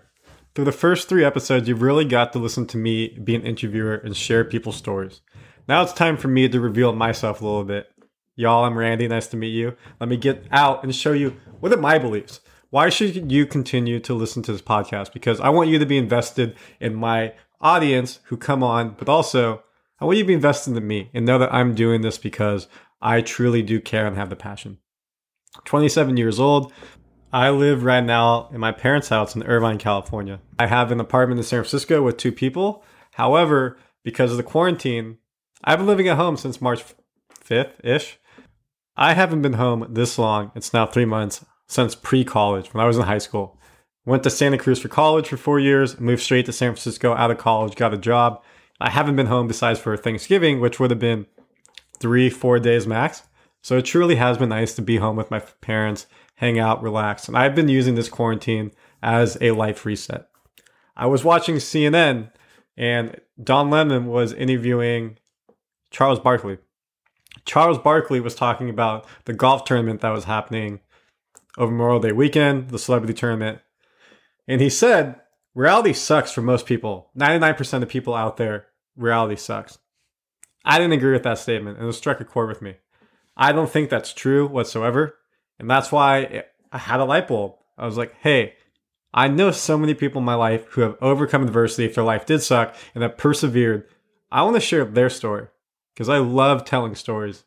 Through 0.56 0.64
the 0.66 0.72
first 0.72 1.10
three 1.10 1.26
episodes, 1.26 1.68
you've 1.68 1.82
really 1.82 2.06
got 2.06 2.32
to 2.32 2.40
listen 2.40 2.66
to 2.68 2.78
me 2.78 3.10
be 3.22 3.36
an 3.36 3.46
interviewer 3.46 3.96
and 3.96 4.16
share 4.16 4.46
people's 4.46 4.78
stories. 4.78 5.20
Now 5.68 5.82
it's 5.84 5.92
time 5.92 6.16
for 6.16 6.30
me 6.30 6.48
to 6.48 6.62
reveal 6.62 6.94
myself 6.94 7.42
a 7.42 7.46
little 7.46 7.66
bit. 7.66 7.88
Y'all, 8.38 8.64
I'm 8.64 8.78
Randy. 8.78 9.06
Nice 9.10 9.28
to 9.28 9.38
meet 9.38 9.50
you. 9.50 9.76
Let 10.00 10.10
me 10.10 10.16
get 10.16 10.46
out 10.50 10.82
and 10.82 10.96
show 10.96 11.12
you 11.12 11.36
what 11.60 11.74
are 11.74 11.78
my 11.78 11.98
beliefs. 11.98 12.40
Why 12.70 12.88
should 12.88 13.30
you 13.30 13.46
continue 13.46 14.00
to 14.00 14.14
listen 14.14 14.44
to 14.44 14.54
this 14.54 14.62
podcast? 14.62 15.12
Because 15.12 15.42
I 15.42 15.50
want 15.50 15.70
you 15.70 15.78
to 15.78 15.86
be 15.86 15.98
invested 15.98 16.56
in 16.80 16.96
my 16.96 17.34
audience 17.60 18.22
who 18.26 18.38
come 18.38 18.64
on, 18.64 18.96
but 18.98 19.10
also 19.10 19.62
I 20.00 20.06
want 20.06 20.18
you 20.18 20.24
to 20.24 20.28
be 20.28 20.34
invested 20.34 20.78
in 20.78 20.88
me 20.88 21.10
and 21.14 21.26
know 21.26 21.38
that 21.38 21.54
I'm 21.54 21.76
doing 21.76 22.02
this 22.02 22.18
because 22.18 22.70
I 23.02 23.22
truly 23.22 23.62
do 23.62 23.80
care 23.80 24.06
and 24.06 24.16
have 24.18 24.30
the 24.30 24.36
passion. 24.36 24.78
27 25.66 26.18
years 26.18 26.40
old. 26.40 26.72
I 27.32 27.50
live 27.52 27.84
right 27.84 28.04
now 28.04 28.50
in 28.52 28.60
my 28.60 28.72
parents' 28.72 29.10
house 29.10 29.36
in 29.36 29.44
Irvine, 29.44 29.78
California. 29.78 30.40
I 30.58 30.66
have 30.66 30.92
an 30.92 31.00
apartment 31.00 31.40
in 31.40 31.44
San 31.44 31.60
Francisco 31.60 32.02
with 32.02 32.18
two 32.18 32.32
people. 32.32 32.84
However, 33.14 33.78
because 34.04 34.32
of 34.32 34.38
the 34.38 34.44
quarantine, 34.44 35.18
I've 35.64 35.80
been 35.80 35.88
living 35.88 36.08
at 36.08 36.18
home 36.18 36.38
since 36.38 36.62
March 36.62 36.84
5th 37.46 37.74
ish. 37.84 38.18
I 38.96 39.14
haven't 39.14 39.42
been 39.42 39.54
home 39.54 39.88
this 39.90 40.18
long. 40.18 40.52
It's 40.56 40.74
now 40.74 40.86
three 40.86 41.06
months 41.06 41.46
since 41.68 41.96
pre 41.96 42.24
college 42.24 42.74
when 42.74 42.84
I 42.84 42.88
was 42.88 42.98
in 42.98 43.04
high 43.04 43.20
school. 43.20 43.58
Went 44.06 44.24
to 44.24 44.30
Santa 44.30 44.58
Cruz 44.58 44.80
for 44.80 44.88
college 44.88 45.28
for 45.28 45.38
four 45.38 45.60
years, 45.60 46.00
moved 46.00 46.24
straight 46.24 46.46
to 46.48 46.54
San 46.54 46.72
Francisco 46.72 47.14
out 47.14 47.32
of 47.32 47.38
college, 47.38 47.76
got 47.76 47.94
a 47.94 47.98
job. 47.98 48.42
I 48.82 48.90
haven't 48.90 49.16
been 49.16 49.28
home 49.28 49.48
besides 49.48 49.80
for 49.80 49.96
Thanksgiving, 49.96 50.60
which 50.60 50.80
would 50.80 50.90
have 50.90 51.00
been 51.00 51.28
three, 52.00 52.30
four 52.30 52.60
days 52.60 52.88
max. 52.88 53.24
So 53.62 53.78
it 53.78 53.86
truly 53.86 54.16
has 54.16 54.38
been 54.38 54.50
nice 54.50 54.74
to 54.76 54.82
be 54.82 54.98
home 54.98 55.16
with 55.16 55.32
my 55.32 55.40
parents, 55.40 56.08
hang 56.36 56.60
out, 56.60 56.82
relax. 56.82 57.28
And 57.28 57.38
I've 57.38 57.56
been 57.56 57.68
using 57.68 57.96
this 57.96 58.10
quarantine 58.10 58.72
as 59.04 59.38
a 59.42 59.52
life 59.52 59.86
reset. 59.86 60.28
I 60.96 61.08
was 61.08 61.24
watching 61.24 61.56
CNN 61.56 62.32
and 62.78 63.20
Don 63.42 63.70
Lemon 63.70 64.08
was 64.08 64.34
interviewing 64.34 65.18
Charles 65.92 66.20
Barkley. 66.20 66.58
Charles 67.46 67.78
Barkley 67.78 68.20
was 68.20 68.36
talking 68.36 68.70
about 68.70 69.06
the 69.26 69.34
golf 69.34 69.66
tournament 69.66 70.02
that 70.02 70.12
was 70.12 70.26
happening 70.26 70.80
over 71.58 71.72
Memorial 71.72 72.00
Day 72.00 72.12
weekend, 72.12 72.70
the 72.70 72.80
celebrity 72.80 73.14
tournament. 73.14 73.60
And 74.48 74.62
he 74.62 74.70
said, 74.70 75.16
reality 75.54 75.94
sucks 75.94 76.32
for 76.32 76.42
most 76.42 76.66
people. 76.66 77.12
99% 77.18 77.84
of 77.84 77.90
people 77.90 78.16
out 78.16 78.38
there, 78.38 78.68
reality 78.96 79.36
sucks. 79.36 79.78
I 80.66 80.78
didn't 80.78 80.94
agree 80.94 81.14
with 81.14 81.24
that 81.24 81.38
statement 81.38 81.80
and 81.80 81.88
it 81.88 81.94
struck 81.94 82.20
a 82.20 82.26
chord 82.26 82.50
with 82.50 82.62
me. 82.62 82.76
I 83.36 83.52
don't 83.52 83.70
think 83.70 83.90
that's 83.90 84.14
true 84.14 84.48
whatsoever. 84.48 85.16
And 85.60 85.70
that's 85.70 85.92
why 85.92 86.44
I 86.72 86.78
had 86.78 87.00
a 87.00 87.06
light 87.06 87.28
bulb. 87.28 87.56
I 87.78 87.86
was 87.86 87.98
like, 87.98 88.14
hey, 88.20 88.56
I 89.14 89.28
know 89.28 89.52
so 89.52 89.78
many 89.78 89.94
people 89.94 90.20
in 90.20 90.26
my 90.26 90.36
life 90.36 90.66
who 90.70 90.82
have 90.82 90.98
overcome 91.02 91.44
adversity 91.44 91.86
if 91.86 91.96
their 91.96 92.04
life 92.04 92.26
did 92.26 92.42
suck 92.42 92.76
and 92.94 93.02
have 93.02 93.18
persevered. 93.18 93.88
I 94.32 94.44
want 94.44 94.56
to 94.56 94.62
share 94.62 94.86
their 94.86 95.10
story 95.10 95.48
because 95.94 96.10
I 96.10 96.18
love 96.20 96.66
telling 96.66 96.96
stories. 96.96 97.44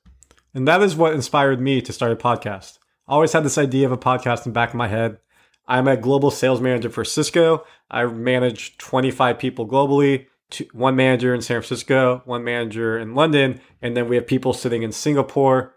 And 0.55 0.67
that 0.67 0.83
is 0.83 0.97
what 0.97 1.15
inspired 1.15 1.61
me 1.61 1.81
to 1.81 1.93
start 1.93 2.13
a 2.13 2.17
podcast. 2.17 2.79
I 3.07 3.13
always 3.13 3.33
had 3.33 3.45
this 3.45 3.59
idea 3.59 3.87
of 3.87 3.93
a 3.93 3.99
podcast 3.99 4.47
in 4.47 4.53
the 4.53 4.55
back 4.55 4.71
of 4.71 4.75
my 4.75 4.89
head. 4.89 5.19
I'm 5.67 5.87
a 5.87 5.97
global 5.97 6.31
sales 6.31 6.61
manager 6.61 6.91
for 6.91 7.05
Cisco. 7.05 7.65
I 7.91 8.05
manage 8.07 8.77
25 8.79 9.39
people 9.39 9.69
globally, 9.69 10.27
two, 10.53 10.67
one 10.73 10.95
manager 10.95 11.35
in 11.35 11.43
San 11.43 11.61
Francisco, 11.61 12.23
one 12.25 12.45
manager 12.45 12.99
in 12.99 13.15
London, 13.15 13.61
and 13.81 13.97
then 13.97 14.09
we 14.09 14.17
have 14.17 14.27
people 14.27 14.53
sitting 14.53 14.83
in 14.83 14.93
Singapore, 14.93 15.75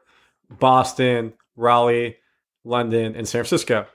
Boston, 0.50 1.34
Raleigh, 1.56 2.18
London, 2.64 3.16
and 3.16 3.28
San 3.28 3.40
Francisco. 3.40 3.88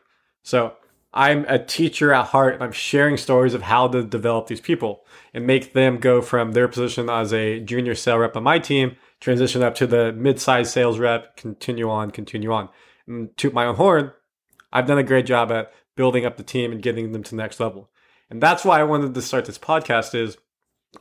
So 0.43 0.75
I'm 1.13 1.45
a 1.49 1.59
teacher 1.59 2.13
at 2.13 2.27
heart 2.27 2.55
and 2.55 2.63
I'm 2.63 2.73
sharing 2.73 3.17
stories 3.17 3.55
of 3.55 3.63
how 3.63 3.89
to 3.89 4.03
develop 4.03 4.47
these 4.47 4.61
people 4.61 5.05
and 5.35 5.47
make 5.47 5.73
them 5.73 5.99
go 5.99 6.23
from 6.23 6.53
their 6.53 6.69
position 6.69 7.11
as 7.11 7.33
a 7.33 7.61
junior 7.61 7.95
sales 7.95 8.21
rep 8.21 8.37
on 8.37 8.43
my 8.43 8.59
team, 8.59 8.97
transition 9.21 9.63
up 9.63 9.75
to 9.77 9.87
the 9.87 10.13
mid-sized 10.13 10.73
sales 10.73 10.99
rep, 10.99 11.37
continue 11.37 11.91
on, 11.91 12.11
continue 12.11 12.53
on. 12.53 12.69
And 13.07 13.37
toot 13.37 13.53
my 13.53 13.67
own 13.67 13.75
horn, 13.75 14.13
I've 14.73 14.87
done 14.87 14.99
a 14.99 15.03
great 15.03 15.27
job 15.27 15.51
at 15.51 15.73
building 15.97 16.25
up 16.25 16.37
the 16.37 16.43
team 16.43 16.73
and 16.73 16.83
getting 16.83 17.13
them 17.13 17.23
to 17.25 17.31
the 17.31 17.37
next 17.37 17.61
level. 17.61 17.91
And 18.31 18.41
that's 18.41 18.65
why 18.65 18.79
I 18.79 18.85
wanted 18.85 19.13
to 19.13 19.23
start 19.23 19.45
this 19.45 19.59
podcast 19.59 20.15
is 20.15 20.37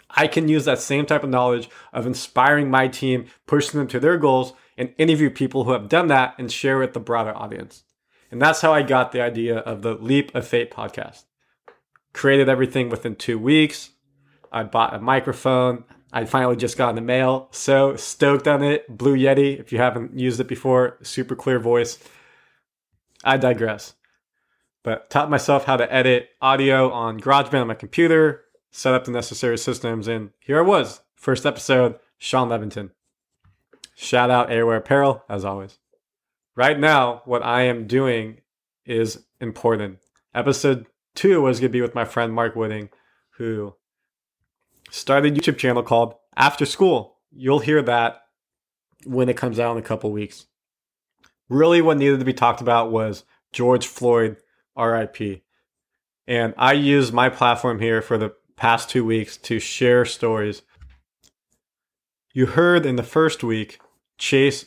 I 0.10 0.28
can 0.28 0.47
use 0.47 0.65
that 0.65 0.80
same 0.80 1.06
type 1.06 1.23
of 1.23 1.30
knowledge 1.30 1.69
of 1.93 2.06
inspiring 2.06 2.69
my 2.69 2.88
team, 2.88 3.25
pushing 3.47 3.80
them 3.80 3.88
to 3.88 3.99
their 3.99 4.17
goals, 4.17 4.54
and 4.78 4.93
interview 4.97 5.30
people 5.30 5.63
who 5.63 5.71
have 5.71 5.89
done 5.89 6.08
that 6.08 6.36
and 6.38 6.52
share 6.52 6.78
with 6.78 6.93
the 6.93 6.99
broader 6.99 7.36
audience. 7.36 7.84
And 8.32 8.41
that's 8.41 8.62
how 8.62 8.73
I 8.73 8.84
got 8.84 9.12
the 9.12 9.21
idea 9.21 9.58
of 9.58 9.82
the 9.82 9.95
Leap 9.95 10.34
of 10.36 10.47
Fate 10.47 10.71
podcast. 10.71 11.23
Created 12.13 12.49
everything 12.49 12.89
within 12.89 13.15
two 13.15 13.39
weeks. 13.39 13.89
I 14.52 14.63
bought 14.63 14.93
a 14.93 14.99
microphone. 14.99 15.84
I 16.12 16.25
finally 16.25 16.56
just 16.56 16.78
got 16.78 16.89
in 16.89 16.95
the 16.95 17.02
mail. 17.02 17.49
So 17.52 17.95
stoked 17.95 18.47
on 18.47 18.63
it. 18.63 18.88
Blue 18.88 19.15
Yeti, 19.15 19.60
if 19.60 19.71
you 19.71 19.80
haven't 19.80 20.17
used 20.17 20.39
it 20.39 20.47
before, 20.47 20.97
super 21.02 21.36
clear 21.36 21.60
voice. 21.60 21.99
I 23.23 23.38
digress. 23.38 23.93
But 24.84 25.10
taught 25.10 25.30
myself 25.30 25.65
how 25.65 25.78
to 25.78 25.93
edit 25.93 26.30
audio 26.41 26.91
on 26.91 27.19
GarageBand 27.19 27.62
on 27.62 27.67
my 27.67 27.73
computer, 27.75 28.45
set 28.71 28.93
up 28.93 29.05
the 29.05 29.12
necessary 29.12 29.58
systems, 29.58 30.08
and 30.08 30.32
here 30.39 30.60
I 30.60 30.62
was. 30.62 31.01
First 31.15 31.45
episode, 31.45 31.99
Sean 32.17 32.49
Leventon. 32.49 32.91
Shout 33.95 34.29
out 34.29 34.49
Airwear 34.49 34.77
Apparel, 34.77 35.23
as 35.27 35.43
always. 35.43 35.79
Right 36.55 36.79
now, 36.79 37.21
what 37.25 37.43
I 37.43 37.63
am 37.63 37.88
doing 37.88 38.41
is 38.86 39.25
important. 39.39 39.99
Episode 40.34 40.86
two 41.15 41.41
was 41.41 41.60
going 41.60 41.69
to 41.69 41.73
be 41.73 41.82
with 41.82 41.95
my 41.95 42.05
friend 42.05 42.34
Mark 42.34 42.55
Wooding, 42.55 42.89
who 43.32 43.75
started 44.89 45.34
a 45.34 45.39
YouTube 45.39 45.58
channel 45.58 45.84
called 45.84 46.15
After 46.36 46.65
School. 46.65 47.17
You'll 47.32 47.60
hear 47.60 47.82
that 47.82 48.21
when 49.05 49.29
it 49.29 49.38
comes 49.38 49.60
out 49.60 49.73
in 49.73 49.77
a 49.77 49.86
couple 49.86 50.12
weeks. 50.12 50.45
Really, 51.49 51.82
what 51.82 51.97
needed 51.97 52.19
to 52.19 52.25
be 52.25 52.34
talked 52.34 52.62
about 52.62 52.91
was 52.91 53.23
George 53.51 53.88
Floyd, 53.88 54.38
RIP. 54.77 55.41
And 56.27 56.53
I 56.58 56.73
use 56.73 57.12
my 57.12 57.29
platform 57.29 57.79
here 57.79 58.01
for 58.01 58.17
the 58.17 58.34
past 58.60 58.89
two 58.89 59.06
weeks 59.06 59.38
to 59.38 59.58
share 59.58 60.04
stories. 60.04 60.63
You 62.34 62.45
heard 62.45 62.86
in 62.86 62.98
the 62.98 63.04
first 63.04 63.41
week 63.41 63.80
Chase 64.17 64.65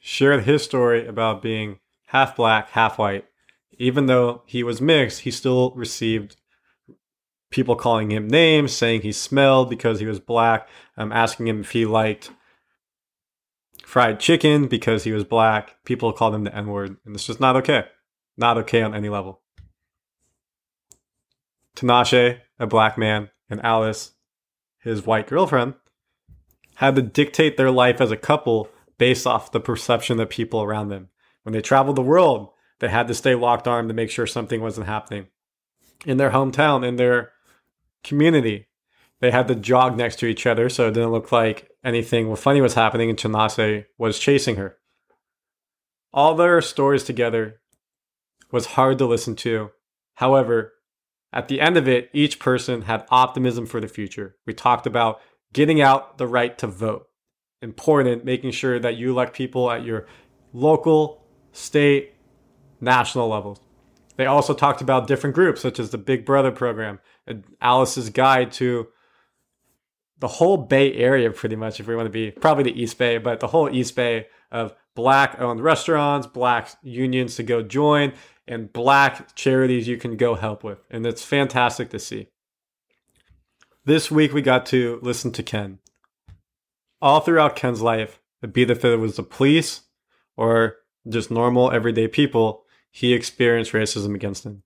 shared 0.00 0.44
his 0.44 0.64
story 0.64 1.06
about 1.06 1.42
being 1.42 1.78
half 2.06 2.34
black, 2.34 2.70
half 2.70 2.98
white. 2.98 3.26
Even 3.78 4.06
though 4.06 4.42
he 4.46 4.62
was 4.62 4.80
mixed, 4.80 5.20
he 5.20 5.30
still 5.30 5.72
received 5.72 6.36
people 7.50 7.76
calling 7.76 8.10
him 8.10 8.28
names, 8.28 8.72
saying 8.72 9.02
he 9.02 9.12
smelled 9.12 9.68
because 9.68 10.00
he 10.00 10.06
was 10.06 10.18
black, 10.18 10.66
um, 10.96 11.12
asking 11.12 11.48
him 11.48 11.60
if 11.60 11.72
he 11.72 11.84
liked 11.84 12.30
fried 13.84 14.18
chicken 14.20 14.68
because 14.68 15.04
he 15.04 15.12
was 15.12 15.24
black. 15.24 15.76
People 15.84 16.14
called 16.14 16.34
him 16.34 16.44
the 16.44 16.56
N 16.56 16.68
word, 16.68 16.96
and 17.04 17.14
it's 17.14 17.26
just 17.26 17.40
not 17.40 17.56
okay. 17.56 17.84
Not 18.38 18.56
okay 18.56 18.80
on 18.80 18.94
any 18.94 19.10
level. 19.10 19.42
Tinashe, 21.76 22.40
a 22.62 22.66
black 22.66 22.96
man, 22.96 23.28
and 23.50 23.60
Alice, 23.64 24.12
his 24.78 25.04
white 25.04 25.26
girlfriend, 25.26 25.74
had 26.76 26.94
to 26.94 27.02
dictate 27.02 27.56
their 27.56 27.70
life 27.70 28.00
as 28.00 28.10
a 28.10 28.16
couple 28.16 28.70
based 28.98 29.26
off 29.26 29.52
the 29.52 29.60
perception 29.60 30.20
of 30.20 30.30
people 30.30 30.62
around 30.62 30.88
them. 30.88 31.08
When 31.42 31.52
they 31.52 31.60
traveled 31.60 31.96
the 31.96 32.02
world, 32.02 32.50
they 32.78 32.88
had 32.88 33.08
to 33.08 33.14
stay 33.14 33.34
locked 33.34 33.66
armed 33.66 33.88
to 33.88 33.94
make 33.94 34.10
sure 34.10 34.26
something 34.26 34.60
wasn't 34.60 34.86
happening 34.86 35.26
in 36.06 36.16
their 36.16 36.30
hometown, 36.30 36.86
in 36.86 36.96
their 36.96 37.32
community. 38.04 38.68
They 39.20 39.32
had 39.32 39.48
to 39.48 39.54
jog 39.54 39.96
next 39.96 40.16
to 40.20 40.26
each 40.26 40.46
other, 40.46 40.68
so 40.68 40.86
it 40.86 40.94
didn't 40.94 41.12
look 41.12 41.32
like 41.32 41.68
anything 41.84 42.34
funny 42.36 42.60
was 42.60 42.74
happening, 42.74 43.10
and 43.10 43.18
Tinashe 43.18 43.86
was 43.98 44.18
chasing 44.18 44.56
her. 44.56 44.76
All 46.12 46.34
their 46.34 46.60
stories 46.60 47.04
together 47.04 47.60
was 48.50 48.66
hard 48.66 48.98
to 48.98 49.06
listen 49.06 49.34
to. 49.36 49.70
However, 50.14 50.74
at 51.32 51.48
the 51.48 51.60
end 51.60 51.76
of 51.76 51.88
it, 51.88 52.10
each 52.12 52.38
person 52.38 52.82
had 52.82 53.06
optimism 53.10 53.66
for 53.66 53.80
the 53.80 53.88
future. 53.88 54.36
We 54.46 54.54
talked 54.54 54.86
about 54.86 55.20
getting 55.52 55.80
out 55.80 56.18
the 56.18 56.26
right 56.26 56.56
to 56.58 56.66
vote. 56.66 57.06
Important, 57.60 58.24
making 58.24 58.50
sure 58.50 58.78
that 58.78 58.96
you 58.96 59.10
elect 59.10 59.34
people 59.34 59.70
at 59.70 59.84
your 59.84 60.06
local, 60.52 61.24
state, 61.52 62.14
national 62.80 63.28
levels. 63.28 63.60
They 64.16 64.26
also 64.26 64.52
talked 64.52 64.82
about 64.82 65.06
different 65.06 65.34
groups, 65.34 65.60
such 65.62 65.78
as 65.78 65.90
the 65.90 65.98
Big 65.98 66.26
Brother 66.26 66.50
program, 66.50 66.98
and 67.26 67.44
Alice's 67.60 68.10
guide 68.10 68.52
to 68.52 68.88
the 70.18 70.28
whole 70.28 70.56
Bay 70.56 70.92
Area, 70.94 71.30
pretty 71.30 71.56
much, 71.56 71.80
if 71.80 71.86
we 71.86 71.96
want 71.96 72.06
to 72.06 72.10
be 72.10 72.30
probably 72.30 72.64
the 72.64 72.80
East 72.80 72.98
Bay, 72.98 73.18
but 73.18 73.40
the 73.40 73.48
whole 73.48 73.68
East 73.70 73.96
Bay 73.96 74.26
of 74.50 74.74
black 74.94 75.40
owned 75.40 75.60
restaurants, 75.60 76.26
black 76.26 76.70
unions 76.82 77.36
to 77.36 77.42
go 77.42 77.62
join, 77.62 78.12
and 78.46 78.72
black 78.72 79.34
charities 79.34 79.88
you 79.88 79.96
can 79.96 80.16
go 80.16 80.34
help 80.34 80.64
with. 80.64 80.78
And 80.90 81.06
it's 81.06 81.24
fantastic 81.24 81.90
to 81.90 81.98
see. 81.98 82.28
This 83.84 84.10
week 84.10 84.32
we 84.32 84.42
got 84.42 84.66
to 84.66 84.98
listen 85.02 85.32
to 85.32 85.42
Ken. 85.42 85.78
All 87.00 87.20
throughout 87.20 87.56
Ken's 87.56 87.82
life, 87.82 88.20
be 88.52 88.62
if 88.62 88.84
it 88.84 88.96
was 88.96 89.16
the 89.16 89.22
police 89.22 89.82
or 90.36 90.76
just 91.08 91.30
normal 91.30 91.70
everyday 91.70 92.08
people, 92.08 92.64
he 92.90 93.12
experienced 93.12 93.72
racism 93.72 94.14
against 94.14 94.44
him. 94.44 94.62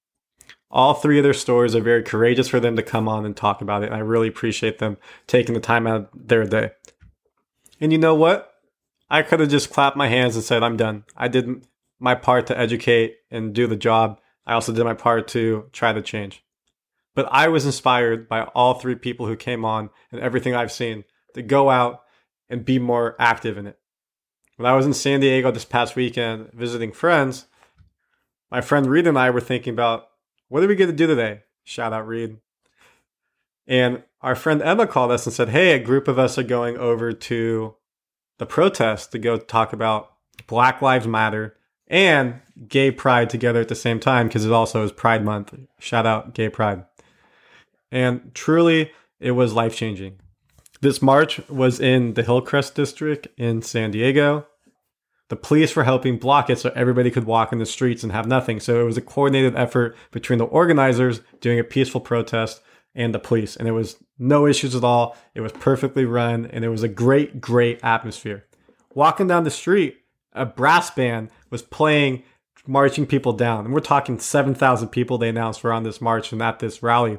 All 0.71 0.95
three 0.95 1.19
of 1.19 1.25
their 1.25 1.33
stories 1.33 1.75
are 1.75 1.81
very 1.81 2.03
courageous 2.03 2.49
for 2.49 2.61
them 2.61 2.77
to 2.77 2.83
come 2.83 3.09
on 3.09 3.25
and 3.25 3.37
talk 3.37 3.62
about 3.62 3.83
it. 3.83 3.87
And 3.87 3.95
I 3.95 4.01
really 4.01 4.29
appreciate 4.29 4.79
them 4.79 4.99
taking 5.27 5.55
the 5.55 5.61
time 5.61 5.87
out 5.87 5.97
of 5.97 6.09
their 6.29 6.45
day. 6.45 6.73
And 7.81 7.93
you 7.93 7.99
know 7.99 8.15
what? 8.15 8.53
I 9.09 9.23
could 9.23 9.41
have 9.41 9.49
just 9.49 9.71
clapped 9.71 9.97
my 9.97 10.09
hands 10.09 10.35
and 10.35 10.45
said, 10.45 10.62
I'm 10.62 10.77
done. 10.77 11.05
I 11.17 11.29
did 11.29 11.67
my 11.99 12.15
part 12.15 12.47
to 12.49 12.59
educate 12.59 13.17
and 13.31 13.55
do 13.55 13.67
the 13.67 13.77
job. 13.77 14.21
I 14.47 14.55
also 14.55 14.73
did 14.73 14.85
my 14.85 14.95
part 14.95 15.29
to 15.29 15.69
try 15.73 15.93
to 15.93 16.03
change. 16.03 16.45
But 17.15 17.29
I 17.31 17.49
was 17.49 17.65
inspired 17.65 18.29
by 18.29 18.43
all 18.43 18.75
three 18.75 18.95
people 18.95 19.27
who 19.27 19.37
came 19.37 19.65
on 19.65 19.91
and 20.13 20.21
everything 20.21 20.55
I've 20.55 20.73
seen 20.73 21.05
to 21.35 21.43
go 21.43 21.71
out 21.71 22.03
and 22.49 22.65
be 22.65 22.79
more 22.79 23.17
active 23.19 23.57
in 23.57 23.67
it. 23.67 23.79
When 24.57 24.67
I 24.67 24.75
was 24.75 24.87
in 24.87 24.95
San 24.95 25.21
Diego 25.21 25.51
this 25.51 25.65
past 25.65 25.97
weekend 25.97 26.53
visiting 26.53 26.93
friends, 26.93 27.47
my 28.51 28.61
friend 28.61 28.87
Reed 28.87 29.07
and 29.07 29.19
I 29.19 29.31
were 29.31 29.41
thinking 29.41 29.73
about 29.73 30.09
what 30.49 30.63
are 30.63 30.69
we 30.69 30.77
going 30.77 30.91
to 30.91 30.97
do 30.97 31.07
today? 31.07 31.41
Shout 31.65 31.93
out 31.93 32.07
Reed. 32.07 32.39
And 33.67 34.03
our 34.21 34.35
friend 34.35 34.63
Emma 34.63 34.87
called 34.87 35.11
us 35.11 35.27
and 35.27 35.35
said, 35.35 35.49
Hey, 35.49 35.73
a 35.73 35.79
group 35.79 36.09
of 36.09 36.19
us 36.19 36.39
are 36.39 36.45
going 36.45 36.77
over 36.77 37.13
to 37.13 37.75
the 38.39 38.47
protest 38.47 39.13
to 39.13 39.19
go 39.19 39.37
talk 39.37 39.73
about 39.73 40.13
Black 40.47 40.81
Lives 40.81 41.07
Matter 41.07 41.57
and 41.88 42.40
gay 42.68 42.90
pride 42.90 43.31
together 43.31 43.61
at 43.61 43.68
the 43.68 43.75
same 43.75 44.01
time 44.01 44.29
because 44.29 44.44
it 44.44 44.53
also 44.53 44.83
is 44.85 44.92
Pride 44.92 45.25
Month. 45.25 45.55
Shout 45.79 46.07
out 46.07 46.35
gay 46.35 46.49
pride. 46.49 46.85
And 47.90 48.35
truly, 48.35 48.92
it 49.20 49.33
was 49.33 49.53
life 49.53 49.77
changing. 49.77 50.18
This 50.81 51.01
march 51.01 51.40
was 51.49 51.81
in 51.81 52.14
the 52.14 52.22
Hillcrest 52.22 52.75
district 52.75 53.29
in 53.37 53.62
San 53.62 53.90
Diego. 53.90 54.46
The 55.29 55.37
police 55.37 55.75
were 55.75 55.85
helping 55.85 56.18
block 56.18 56.51
it 56.51 56.59
so 56.59 56.72
everybody 56.75 57.11
could 57.11 57.25
walk 57.25 57.53
in 57.53 57.59
the 57.59 57.66
streets 57.66 58.03
and 58.03 58.12
have 58.12 58.27
nothing. 58.27 58.61
So 58.61 58.81
it 58.81 58.85
was 58.85 58.96
a 58.96 59.03
coordinated 59.03 59.57
effort 59.57 59.96
between 60.12 60.38
the 60.38 60.44
organizers 60.44 61.20
doing 61.40 61.59
a 61.59 61.64
peaceful 61.64 62.01
protest 62.01 62.61
and 62.94 63.14
the 63.14 63.18
police. 63.18 63.57
And 63.57 63.66
it 63.66 63.72
was 63.72 63.96
no 64.18 64.46
issues 64.46 64.75
at 64.75 64.85
all. 64.85 65.16
It 65.35 65.40
was 65.40 65.53
perfectly 65.53 66.05
run 66.05 66.46
and 66.46 66.64
it 66.64 66.68
was 66.68 66.83
a 66.83 66.88
great, 66.88 67.40
great 67.40 67.81
atmosphere. 67.83 68.44
Walking 68.94 69.27
down 69.27 69.44
the 69.44 69.51
street, 69.51 69.99
a 70.37 70.46
brass 70.46 70.90
band 70.90 71.31
was 71.51 71.62
playing, 71.62 72.22
marching 72.66 73.07
people 73.07 73.33
down. 73.33 73.64
And 73.64 73.75
we're 73.75 73.81
talking 73.81 74.18
7,000 74.18 74.88
people 74.88 75.18
they 75.18 75.29
announced 75.29 75.64
were 75.64 75.72
on 75.72 75.83
this 75.83 76.01
march 76.01 76.33
and 76.33 76.42
at 76.42 76.59
this 76.59 76.83
rally, 76.83 77.18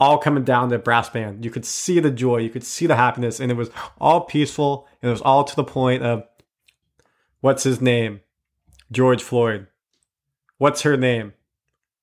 all 0.00 0.18
coming 0.18 0.44
down 0.44 0.68
the 0.68 0.78
brass 0.78 1.08
band. 1.08 1.44
You 1.44 1.50
could 1.50 1.64
see 1.64 2.00
the 2.00 2.10
joy, 2.10 2.38
you 2.38 2.50
could 2.50 2.64
see 2.64 2.86
the 2.86 2.96
happiness, 2.96 3.40
and 3.40 3.50
it 3.50 3.56
was 3.56 3.70
all 3.98 4.22
peaceful 4.22 4.88
and 5.00 5.08
it 5.08 5.12
was 5.12 5.22
all 5.22 5.44
to 5.44 5.56
the 5.56 5.64
point 5.64 6.02
of 6.02 6.24
what's 7.40 7.62
his 7.62 7.80
name? 7.80 8.20
George 8.90 9.22
Floyd. 9.22 9.66
What's 10.58 10.82
her 10.82 10.96
name? 10.96 11.34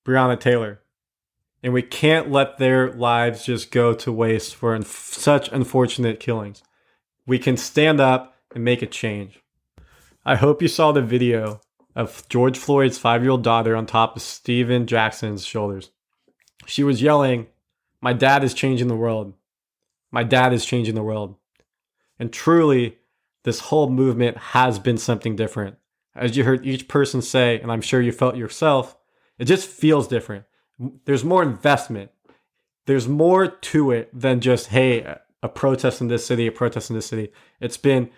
Breonna 0.06 0.40
Taylor. 0.40 0.82
And 1.64 1.74
we 1.74 1.82
can't 1.82 2.30
let 2.30 2.58
their 2.58 2.92
lives 2.92 3.46
just 3.46 3.72
go 3.72 3.94
to 3.94 4.12
waste 4.12 4.54
for 4.54 4.80
such 4.84 5.50
unfortunate 5.52 6.20
killings. 6.20 6.62
We 7.26 7.40
can 7.40 7.56
stand 7.56 8.02
up 8.02 8.36
and 8.54 8.66
make 8.66 8.82
a 8.82 8.88
change. 8.88 9.43
I 10.26 10.36
hope 10.36 10.62
you 10.62 10.70
saw 10.70 10.92
the 10.92 11.02
video 11.02 11.60
of 11.96 12.28
George 12.30 12.58
Floyd's 12.58 12.98
five 12.98 13.24
year 13.24 13.32
old 13.32 13.44
daughter 13.44 13.76
on 13.76 13.86
top 13.86 14.16
of 14.16 14.22
Stephen 14.22 14.88
Jackson's 14.88 15.46
shoulders. 15.46 15.92
She 16.66 16.84
was 16.84 17.02
yelling, 17.02 17.48
My 18.00 18.14
dad 18.14 18.44
is 18.44 18.54
changing 18.54 18.88
the 18.88 18.96
world. 18.96 19.34
My 20.12 20.24
dad 20.24 20.54
is 20.54 20.66
changing 20.66 20.96
the 20.96 21.04
world. 21.04 21.36
And 22.18 22.32
truly, 22.32 22.98
this 23.44 23.60
whole 23.60 23.90
movement 23.90 24.38
has 24.38 24.80
been 24.80 24.98
something 24.98 25.36
different. 25.36 25.76
As 26.16 26.38
you 26.38 26.46
heard 26.46 26.66
each 26.66 26.88
person 26.88 27.22
say, 27.22 27.60
and 27.60 27.72
I'm 27.72 27.82
sure 27.82 28.02
you 28.02 28.12
felt 28.12 28.38
yourself, 28.38 28.96
it 29.38 29.46
just 29.46 29.68
feels 29.68 30.08
different. 30.08 30.46
There's 31.06 31.26
more 31.26 31.44
investment. 31.44 32.12
There's 32.86 33.08
more 33.08 33.48
to 33.48 33.92
it 33.92 34.10
than 34.14 34.40
just, 34.40 34.68
hey, 34.68 35.18
a 35.42 35.50
protest 35.50 36.00
in 36.00 36.08
this 36.08 36.26
city, 36.26 36.48
a 36.48 36.52
protest 36.52 36.90
in 36.90 36.96
this 36.96 37.08
city. 37.08 37.34
It's 37.60 37.78
been 37.78 38.10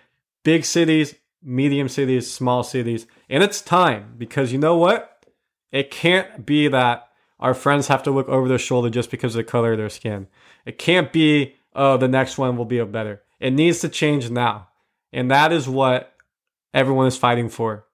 big 0.44 0.64
cities 0.64 1.14
medium 1.42 1.88
cities, 1.88 2.30
small 2.30 2.62
cities. 2.62 3.06
And 3.28 3.42
it's 3.42 3.60
time 3.60 4.14
because 4.18 4.52
you 4.52 4.58
know 4.58 4.76
what? 4.76 5.24
It 5.72 5.90
can't 5.90 6.46
be 6.46 6.68
that 6.68 7.08
our 7.38 7.54
friends 7.54 7.88
have 7.88 8.02
to 8.04 8.10
look 8.10 8.28
over 8.28 8.48
their 8.48 8.58
shoulder 8.58 8.90
just 8.90 9.10
because 9.10 9.34
of 9.34 9.38
the 9.38 9.50
color 9.50 9.72
of 9.72 9.78
their 9.78 9.88
skin. 9.88 10.26
It 10.64 10.78
can't 10.78 11.12
be, 11.12 11.56
oh, 11.74 11.96
the 11.96 12.08
next 12.08 12.38
one 12.38 12.56
will 12.56 12.64
be 12.64 12.78
a 12.78 12.86
better. 12.86 13.22
It 13.40 13.52
needs 13.52 13.80
to 13.80 13.88
change 13.88 14.30
now. 14.30 14.68
And 15.12 15.30
that 15.30 15.52
is 15.52 15.68
what 15.68 16.14
everyone 16.72 17.06
is 17.06 17.16
fighting 17.16 17.48
for. 17.48 17.86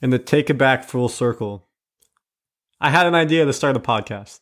And 0.00 0.12
to 0.12 0.18
take 0.18 0.50
it 0.50 0.58
back 0.58 0.84
full 0.84 1.08
circle, 1.08 1.66
I 2.80 2.90
had 2.90 3.06
an 3.06 3.14
idea 3.14 3.44
to 3.44 3.52
start 3.52 3.76
a 3.76 3.80
podcast 3.80 4.40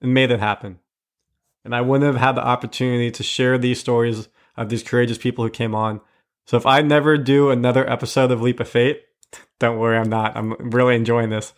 and 0.00 0.14
made 0.14 0.30
it 0.30 0.40
happen. 0.40 0.78
And 1.64 1.74
I 1.74 1.80
wouldn't 1.80 2.12
have 2.12 2.20
had 2.20 2.36
the 2.36 2.46
opportunity 2.46 3.10
to 3.10 3.22
share 3.22 3.58
these 3.58 3.80
stories 3.80 4.28
of 4.56 4.68
these 4.68 4.82
courageous 4.82 5.18
people 5.18 5.44
who 5.44 5.50
came 5.50 5.74
on 5.74 6.00
so 6.50 6.56
if 6.56 6.66
I 6.66 6.82
never 6.82 7.16
do 7.16 7.50
another 7.50 7.88
episode 7.88 8.32
of 8.32 8.42
Leap 8.42 8.58
of 8.58 8.68
Fate, 8.68 9.02
don't 9.60 9.78
worry, 9.78 9.96
I'm 9.96 10.08
not. 10.08 10.36
I'm 10.36 10.54
really 10.72 10.96
enjoying 10.96 11.30
this. 11.30 11.52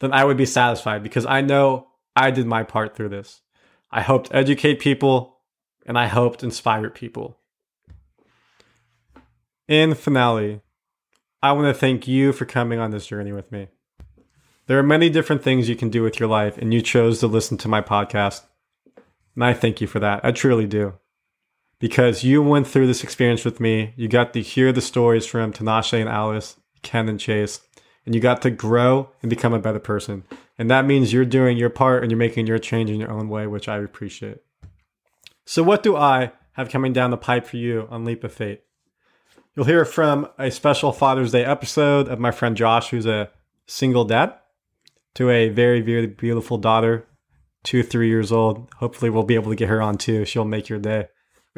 Then 0.00 0.14
I 0.14 0.24
would 0.24 0.38
be 0.38 0.46
satisfied 0.46 1.02
because 1.02 1.26
I 1.26 1.42
know 1.42 1.88
I 2.16 2.30
did 2.30 2.46
my 2.46 2.62
part 2.62 2.96
through 2.96 3.10
this. 3.10 3.42
I 3.90 4.00
helped 4.00 4.30
educate 4.32 4.80
people 4.80 5.40
and 5.84 5.98
I 5.98 6.06
helped 6.06 6.42
inspire 6.42 6.88
people. 6.88 7.36
In 9.68 9.92
finale, 9.92 10.62
I 11.42 11.52
want 11.52 11.66
to 11.66 11.78
thank 11.78 12.08
you 12.08 12.32
for 12.32 12.46
coming 12.46 12.78
on 12.78 12.92
this 12.92 13.08
journey 13.08 13.32
with 13.32 13.52
me. 13.52 13.68
There 14.68 14.78
are 14.78 14.82
many 14.82 15.10
different 15.10 15.42
things 15.42 15.68
you 15.68 15.76
can 15.76 15.90
do 15.90 16.02
with 16.02 16.18
your 16.18 16.30
life, 16.30 16.56
and 16.56 16.72
you 16.72 16.80
chose 16.80 17.20
to 17.20 17.26
listen 17.26 17.58
to 17.58 17.68
my 17.68 17.82
podcast. 17.82 18.40
And 19.34 19.44
I 19.44 19.52
thank 19.52 19.82
you 19.82 19.86
for 19.86 20.00
that. 20.00 20.24
I 20.24 20.32
truly 20.32 20.66
do 20.66 20.94
because 21.78 22.24
you 22.24 22.42
went 22.42 22.66
through 22.66 22.86
this 22.86 23.04
experience 23.04 23.44
with 23.44 23.60
me. 23.60 23.92
You 23.96 24.08
got 24.08 24.32
to 24.32 24.42
hear 24.42 24.72
the 24.72 24.80
stories 24.80 25.26
from 25.26 25.52
Tinashe 25.52 25.98
and 25.98 26.08
Alice, 26.08 26.58
Ken 26.82 27.08
and 27.08 27.20
Chase, 27.20 27.60
and 28.04 28.14
you 28.14 28.20
got 28.20 28.42
to 28.42 28.50
grow 28.50 29.10
and 29.22 29.30
become 29.30 29.52
a 29.52 29.58
better 29.58 29.78
person. 29.78 30.24
And 30.58 30.70
that 30.70 30.86
means 30.86 31.12
you're 31.12 31.24
doing 31.24 31.56
your 31.56 31.70
part 31.70 32.02
and 32.02 32.10
you're 32.10 32.18
making 32.18 32.46
your 32.46 32.58
change 32.58 32.90
in 32.90 33.00
your 33.00 33.10
own 33.10 33.28
way, 33.28 33.46
which 33.46 33.68
I 33.68 33.78
appreciate. 33.78 34.38
So, 35.44 35.62
what 35.62 35.82
do 35.82 35.96
I 35.96 36.32
have 36.52 36.68
coming 36.68 36.92
down 36.92 37.10
the 37.10 37.16
pipe 37.16 37.46
for 37.46 37.56
you 37.56 37.86
on 37.90 38.04
Leap 38.04 38.24
of 38.24 38.32
Fate? 38.32 38.62
You'll 39.54 39.66
hear 39.66 39.84
from 39.84 40.28
a 40.38 40.50
special 40.50 40.92
Father's 40.92 41.32
Day 41.32 41.44
episode 41.44 42.08
of 42.08 42.18
my 42.18 42.30
friend 42.30 42.56
Josh, 42.56 42.90
who's 42.90 43.06
a 43.06 43.30
single 43.66 44.04
dad 44.04 44.34
to 45.14 45.30
a 45.30 45.48
very, 45.48 45.80
very 45.80 46.06
beautiful 46.06 46.58
daughter, 46.58 47.06
two, 47.64 47.82
three 47.82 48.08
years 48.08 48.30
old. 48.30 48.68
Hopefully, 48.76 49.10
we'll 49.10 49.22
be 49.22 49.34
able 49.36 49.50
to 49.50 49.56
get 49.56 49.68
her 49.68 49.80
on 49.80 49.96
too. 49.96 50.24
She'll 50.24 50.44
make 50.44 50.68
your 50.68 50.78
day. 50.78 51.08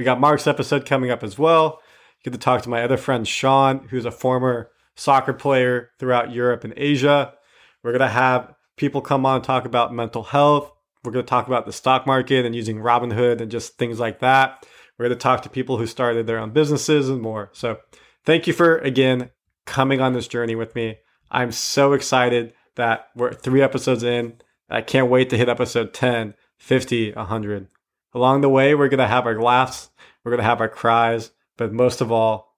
We 0.01 0.05
got 0.05 0.19
Mark's 0.19 0.47
episode 0.47 0.87
coming 0.87 1.11
up 1.11 1.23
as 1.23 1.39
well. 1.39 1.83
Get 2.25 2.33
to 2.33 2.39
talk 2.39 2.63
to 2.63 2.71
my 2.71 2.83
other 2.83 2.97
friend 2.97 3.29
Sean, 3.29 3.87
who's 3.91 4.07
a 4.07 4.11
former 4.11 4.71
soccer 4.97 5.35
player 5.35 5.91
throughout 5.99 6.33
Europe 6.33 6.65
and 6.65 6.73
Asia. 6.75 7.35
We're 7.83 7.91
going 7.91 8.01
to 8.01 8.09
have 8.09 8.55
people 8.79 9.03
come 9.03 9.27
on 9.27 9.35
and 9.35 9.45
talk 9.45 9.67
about 9.67 9.93
mental 9.93 10.23
health. 10.23 10.73
We're 11.05 11.13
going 11.13 11.27
to 11.27 11.29
talk 11.29 11.49
about 11.49 11.67
the 11.67 11.73
stock 11.75 12.07
market 12.07 12.47
and 12.47 12.57
using 12.57 12.79
Robinhood 12.79 13.43
and 13.43 13.51
just 13.51 13.77
things 13.77 14.01
like 14.01 14.21
that. 14.21 14.67
We're 14.99 15.09
going 15.09 15.19
to 15.19 15.23
talk 15.23 15.43
to 15.43 15.51
people 15.51 15.77
who 15.77 15.87
started 15.87 16.27
their 16.27 16.39
own 16.39 16.53
businesses 16.53 17.11
and 17.11 17.21
more. 17.21 17.51
So, 17.53 17.77
thank 18.25 18.47
you 18.47 18.55
for 18.55 18.79
again 18.79 19.29
coming 19.67 20.01
on 20.01 20.15
this 20.15 20.29
journey 20.29 20.55
with 20.55 20.75
me. 20.75 20.97
I'm 21.31 21.53
so 21.53 21.93
excited 21.93 22.55
that 22.77 23.09
we're 23.15 23.35
three 23.35 23.61
episodes 23.61 24.03
in. 24.03 24.41
I 24.71 24.81
can't 24.81 25.11
wait 25.11 25.29
to 25.29 25.37
hit 25.37 25.51
episode 25.51 25.93
10, 25.93 26.33
50, 26.57 27.13
100. 27.13 27.69
Along 28.13 28.41
the 28.41 28.49
way, 28.49 28.75
we're 28.75 28.89
going 28.89 28.99
to 28.99 29.07
have 29.07 29.27
our 29.27 29.41
laughs, 29.41 29.90
we're 30.25 30.31
going 30.31 30.41
to 30.41 30.45
have 30.45 30.61
our 30.61 30.69
cries, 30.69 31.31
but 31.57 31.73
most 31.73 32.01
of 32.01 32.13
all, 32.13 32.57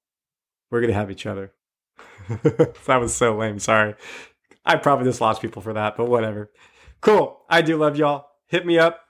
we're 0.70 0.80
going 0.80 0.92
to 0.92 0.98
have 0.98 1.10
each 1.10 1.26
other. 1.26 1.52
that 2.28 2.98
was 3.00 3.14
so 3.14 3.36
lame. 3.36 3.58
Sorry. 3.58 3.94
I 4.64 4.76
probably 4.76 5.06
just 5.06 5.20
lost 5.20 5.42
people 5.42 5.62
for 5.62 5.72
that, 5.72 5.96
but 5.96 6.08
whatever. 6.08 6.50
Cool. 7.00 7.40
I 7.48 7.62
do 7.62 7.76
love 7.76 7.96
y'all. 7.96 8.28
Hit 8.46 8.64
me 8.64 8.78
up 8.78 9.00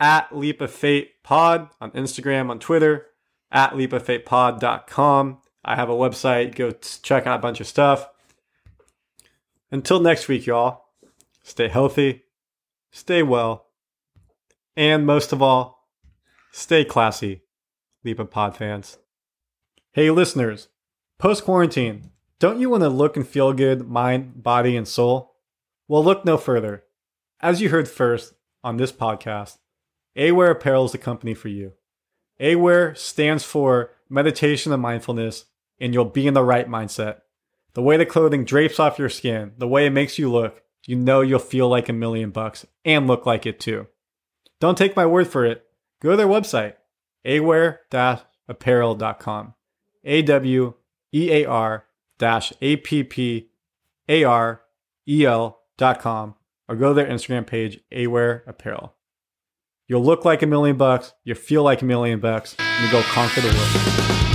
at 0.00 0.36
Leap 0.36 0.60
of 0.60 0.70
Fate 0.70 1.22
Pod 1.22 1.68
on 1.80 1.90
Instagram, 1.92 2.50
on 2.50 2.58
Twitter, 2.58 3.06
at 3.50 3.72
leapoffatepod.com. 3.72 5.38
I 5.64 5.76
have 5.76 5.88
a 5.88 5.94
website. 5.94 6.54
Go 6.54 6.72
check 6.72 7.26
out 7.26 7.38
a 7.38 7.42
bunch 7.42 7.60
of 7.60 7.66
stuff. 7.66 8.08
Until 9.70 9.98
next 9.98 10.28
week, 10.28 10.46
y'all, 10.46 10.84
stay 11.42 11.68
healthy, 11.68 12.24
stay 12.92 13.24
well, 13.24 13.66
and 14.76 15.04
most 15.04 15.32
of 15.32 15.42
all, 15.42 15.88
stay 16.52 16.84
classy, 16.84 17.42
Leap 18.04 18.18
of 18.18 18.30
Pod 18.30 18.54
fans. 18.54 18.98
Hey, 19.92 20.10
listeners, 20.10 20.68
post 21.18 21.44
quarantine, 21.44 22.10
don't 22.38 22.60
you 22.60 22.68
want 22.68 22.82
to 22.82 22.90
look 22.90 23.16
and 23.16 23.26
feel 23.26 23.52
good, 23.54 23.88
mind, 23.88 24.42
body, 24.42 24.76
and 24.76 24.86
soul? 24.86 25.36
Well, 25.88 26.04
look 26.04 26.24
no 26.24 26.36
further. 26.36 26.84
As 27.40 27.62
you 27.62 27.70
heard 27.70 27.88
first 27.88 28.34
on 28.62 28.76
this 28.76 28.92
podcast, 28.92 29.56
Awear 30.16 30.50
Apparel 30.50 30.84
is 30.84 30.92
the 30.92 30.98
company 30.98 31.32
for 31.32 31.48
you. 31.48 31.72
Awear 32.38 32.96
stands 32.96 33.42
for 33.42 33.92
meditation 34.10 34.72
and 34.72 34.82
mindfulness, 34.82 35.46
and 35.80 35.94
you'll 35.94 36.04
be 36.04 36.26
in 36.26 36.34
the 36.34 36.44
right 36.44 36.68
mindset. 36.68 37.20
The 37.72 37.82
way 37.82 37.96
the 37.96 38.04
clothing 38.04 38.44
drapes 38.44 38.78
off 38.78 38.98
your 38.98 39.08
skin, 39.08 39.52
the 39.56 39.68
way 39.68 39.86
it 39.86 39.90
makes 39.90 40.18
you 40.18 40.30
look, 40.30 40.62
you 40.86 40.96
know 40.96 41.22
you'll 41.22 41.38
feel 41.38 41.68
like 41.68 41.88
a 41.88 41.94
million 41.94 42.30
bucks 42.30 42.66
and 42.84 43.06
look 43.06 43.24
like 43.24 43.46
it 43.46 43.58
too. 43.58 43.86
Don't 44.60 44.76
take 44.76 44.94
my 44.94 45.06
word 45.06 45.26
for 45.26 45.46
it. 45.46 45.64
Go 46.00 46.10
to 46.10 46.16
their 46.16 46.26
website, 46.26 46.74
awear-apparel.com. 47.24 49.54
A 50.06 50.20
W 50.22 50.74
E 51.12 51.32
A 51.32 51.46
R 51.46 51.86
dash 52.18 52.52
A 52.60 52.76
P 52.76 53.04
P 53.04 53.48
A 54.08 54.24
R 54.24 54.60
E 55.08 55.24
L 55.24 55.60
dot 55.76 56.00
com 56.00 56.34
or 56.68 56.76
go 56.76 56.88
to 56.88 56.94
their 56.94 57.06
Instagram 57.06 57.46
page, 57.46 57.80
Awear 57.92 58.46
Apparel. 58.46 58.94
You'll 59.86 60.04
look 60.04 60.24
like 60.24 60.42
a 60.42 60.46
million 60.46 60.76
bucks, 60.76 61.12
you'll 61.24 61.36
feel 61.36 61.62
like 61.62 61.82
a 61.82 61.84
million 61.84 62.20
bucks, 62.20 62.56
and 62.58 62.86
you 62.86 62.90
go 62.90 63.02
conquer 63.02 63.42
the 63.42 63.48
world. 63.48 64.33